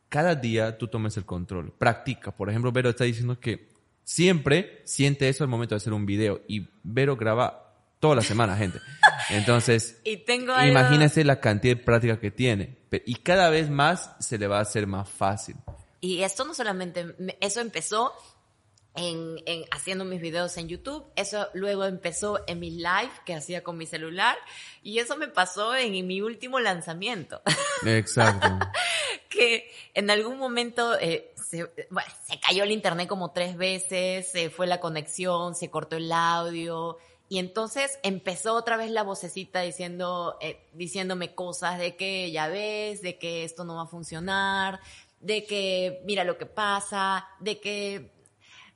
[0.10, 1.72] cada día tú tomes el control.
[1.78, 2.36] Practica.
[2.36, 3.70] Por ejemplo, Vero está diciendo que
[4.04, 7.67] siempre siente eso al momento de hacer un video y Vero graba
[8.00, 8.80] toda la semana, gente.
[9.30, 12.78] Entonces, Y tengo algo- imagínese la cantidad de práctica que tiene.
[13.06, 15.56] Y cada vez más se le va a hacer más fácil.
[16.00, 18.14] Y esto no solamente, me- eso empezó
[18.96, 23.64] en, en haciendo mis videos en YouTube, eso luego empezó en mis live que hacía
[23.64, 24.36] con mi celular
[24.82, 27.42] y eso me pasó en, mi último lanzamiento,
[27.86, 28.48] Exacto.
[29.30, 34.50] que en algún momento eh, se, bueno, se cayó el internet como tres veces, se
[34.50, 36.98] fue la conexión, se cortó el audio
[37.30, 43.02] y entonces empezó otra vez la vocecita diciendo, eh, diciéndome cosas de que ya ves,
[43.02, 44.80] de que esto no va a funcionar,
[45.20, 48.12] de que mira lo que pasa, de que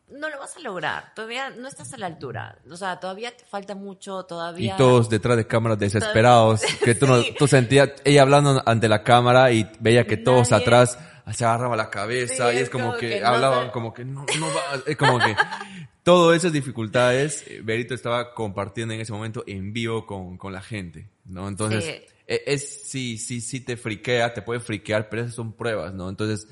[0.10, 3.46] no lo vas a lograr, todavía no estás a la altura, o sea, todavía te
[3.46, 4.76] falta mucho, Y todavía...
[4.76, 9.52] todos detrás de cámaras desesperados, que tú, no, tú sentías ella hablando ante la cámara
[9.54, 11.00] y veía que todos Nadie- atrás
[11.32, 14.48] se agarraban la cabeza Sí, y es como, como que, hablaban como que no, no
[14.48, 15.34] va, es como que
[16.04, 20.62] todas esas dificultades, eh, Berito estaba compartiendo en ese momento en vivo con, con la
[20.62, 21.48] gente, ¿no?
[21.48, 21.92] Entonces, Sí.
[22.28, 26.10] e- es, sí, sí, sí te friquea, te puede friquear, pero esas son pruebas, ¿no?
[26.10, 26.48] Entonces,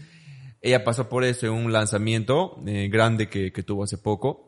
[0.61, 4.45] ella pasó por eso en un lanzamiento eh, grande que, que tuvo hace poco,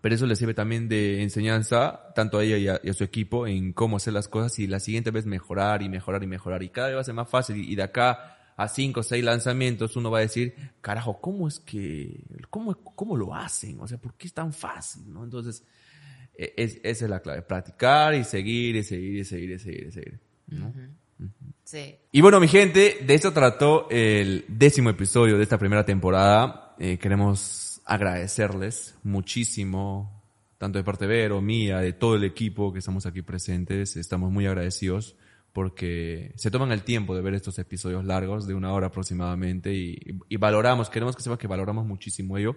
[0.00, 3.04] pero eso le sirve también de enseñanza tanto a ella y a, y a su
[3.04, 6.62] equipo en cómo hacer las cosas y la siguiente vez mejorar y mejorar y mejorar
[6.62, 9.24] y cada vez va a ser más fácil y de acá a cinco o seis
[9.24, 13.80] lanzamientos uno va a decir, carajo, ¿cómo es que, cómo, cómo lo hacen?
[13.80, 15.12] O sea, ¿por qué es tan fácil?
[15.12, 15.24] ¿no?
[15.24, 15.64] Entonces,
[16.34, 19.86] e- es, esa es la clave, practicar y seguir y seguir y seguir y seguir
[19.86, 20.20] y seguir.
[20.48, 20.72] ¿no?
[21.64, 21.94] Sí.
[22.10, 26.74] Y bueno, mi gente, de eso trató el décimo episodio de esta primera temporada.
[26.78, 30.22] Eh, queremos agradecerles muchísimo,
[30.58, 33.96] tanto de parte de Vero, mía, de todo el equipo que estamos aquí presentes.
[33.96, 35.16] Estamos muy agradecidos
[35.52, 40.36] porque se toman el tiempo de ver estos episodios largos, de una hora aproximadamente, y,
[40.36, 42.56] valoramos, queremos que sepan que valoramos muchísimo ello.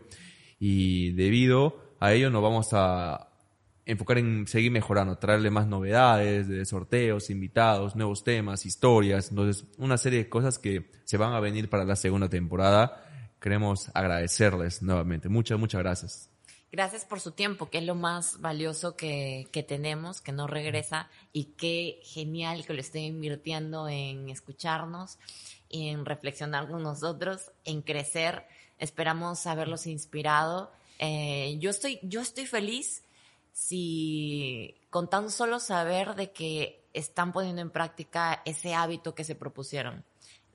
[0.59, 3.29] Y debido a ello nos vamos a
[3.85, 9.29] enfocar en seguir mejorando, traerle más novedades, de sorteos, invitados, nuevos temas, historias.
[9.29, 13.01] Entonces, una serie de cosas que se van a venir para la segunda temporada.
[13.39, 15.29] Queremos agradecerles nuevamente.
[15.29, 16.34] Muchas, muchas gracias.
[16.76, 21.09] Gracias por su tiempo, que es lo más valioso que, que tenemos, que no regresa,
[21.32, 25.17] y qué genial que lo estén invirtiendo en escucharnos,
[25.69, 28.45] en reflexionar con nosotros, en crecer.
[28.78, 30.69] Esperamos haberlos inspirado.
[30.99, 33.05] Eh, yo estoy, yo estoy feliz
[33.53, 39.36] si con tan solo saber de que están poniendo en práctica ese hábito que se
[39.36, 40.03] propusieron.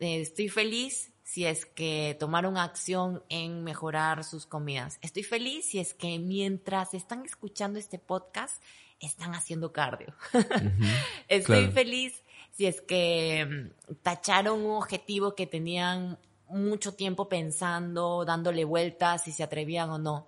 [0.01, 4.99] Eh, estoy feliz si es que tomaron acción en mejorar sus comidas.
[5.01, 8.61] Estoy feliz si es que mientras están escuchando este podcast,
[8.99, 10.13] están haciendo cardio.
[11.29, 11.73] Estoy claro.
[11.73, 12.21] feliz
[12.51, 16.19] si es que mm, tacharon un objetivo que tenían
[16.49, 20.27] mucho tiempo pensando, dándole vueltas, si se atrevían o no.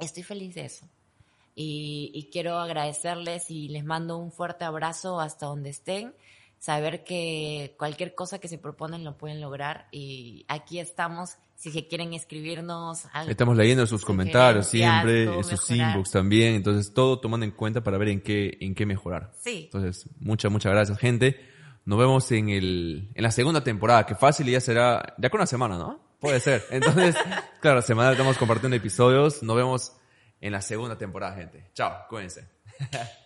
[0.00, 0.88] Estoy feliz de eso.
[1.54, 6.16] Y, y quiero agradecerles y les mando un fuerte abrazo hasta donde estén
[6.58, 11.88] saber que cualquier cosa que se proponen lo pueden lograr y aquí estamos si se
[11.88, 15.90] quieren escribirnos algo, Estamos leyendo sus comentarios siempre, sus mejorar.
[15.90, 19.32] inbox también, entonces todo tomando en cuenta para ver en qué, en qué mejorar.
[19.42, 19.62] Sí.
[19.64, 21.40] Entonces, muchas, muchas gracias, gente.
[21.86, 25.46] Nos vemos en el, en la segunda temporada, que fácil ya será, ya con una
[25.46, 26.00] semana, ¿no?
[26.20, 26.64] Puede ser.
[26.70, 27.16] Entonces,
[27.60, 29.42] claro, semana estamos compartiendo episodios.
[29.42, 29.92] Nos vemos
[30.40, 31.70] en la segunda temporada, gente.
[31.74, 32.48] Chao, cuídense.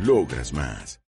[0.00, 1.00] Logras más.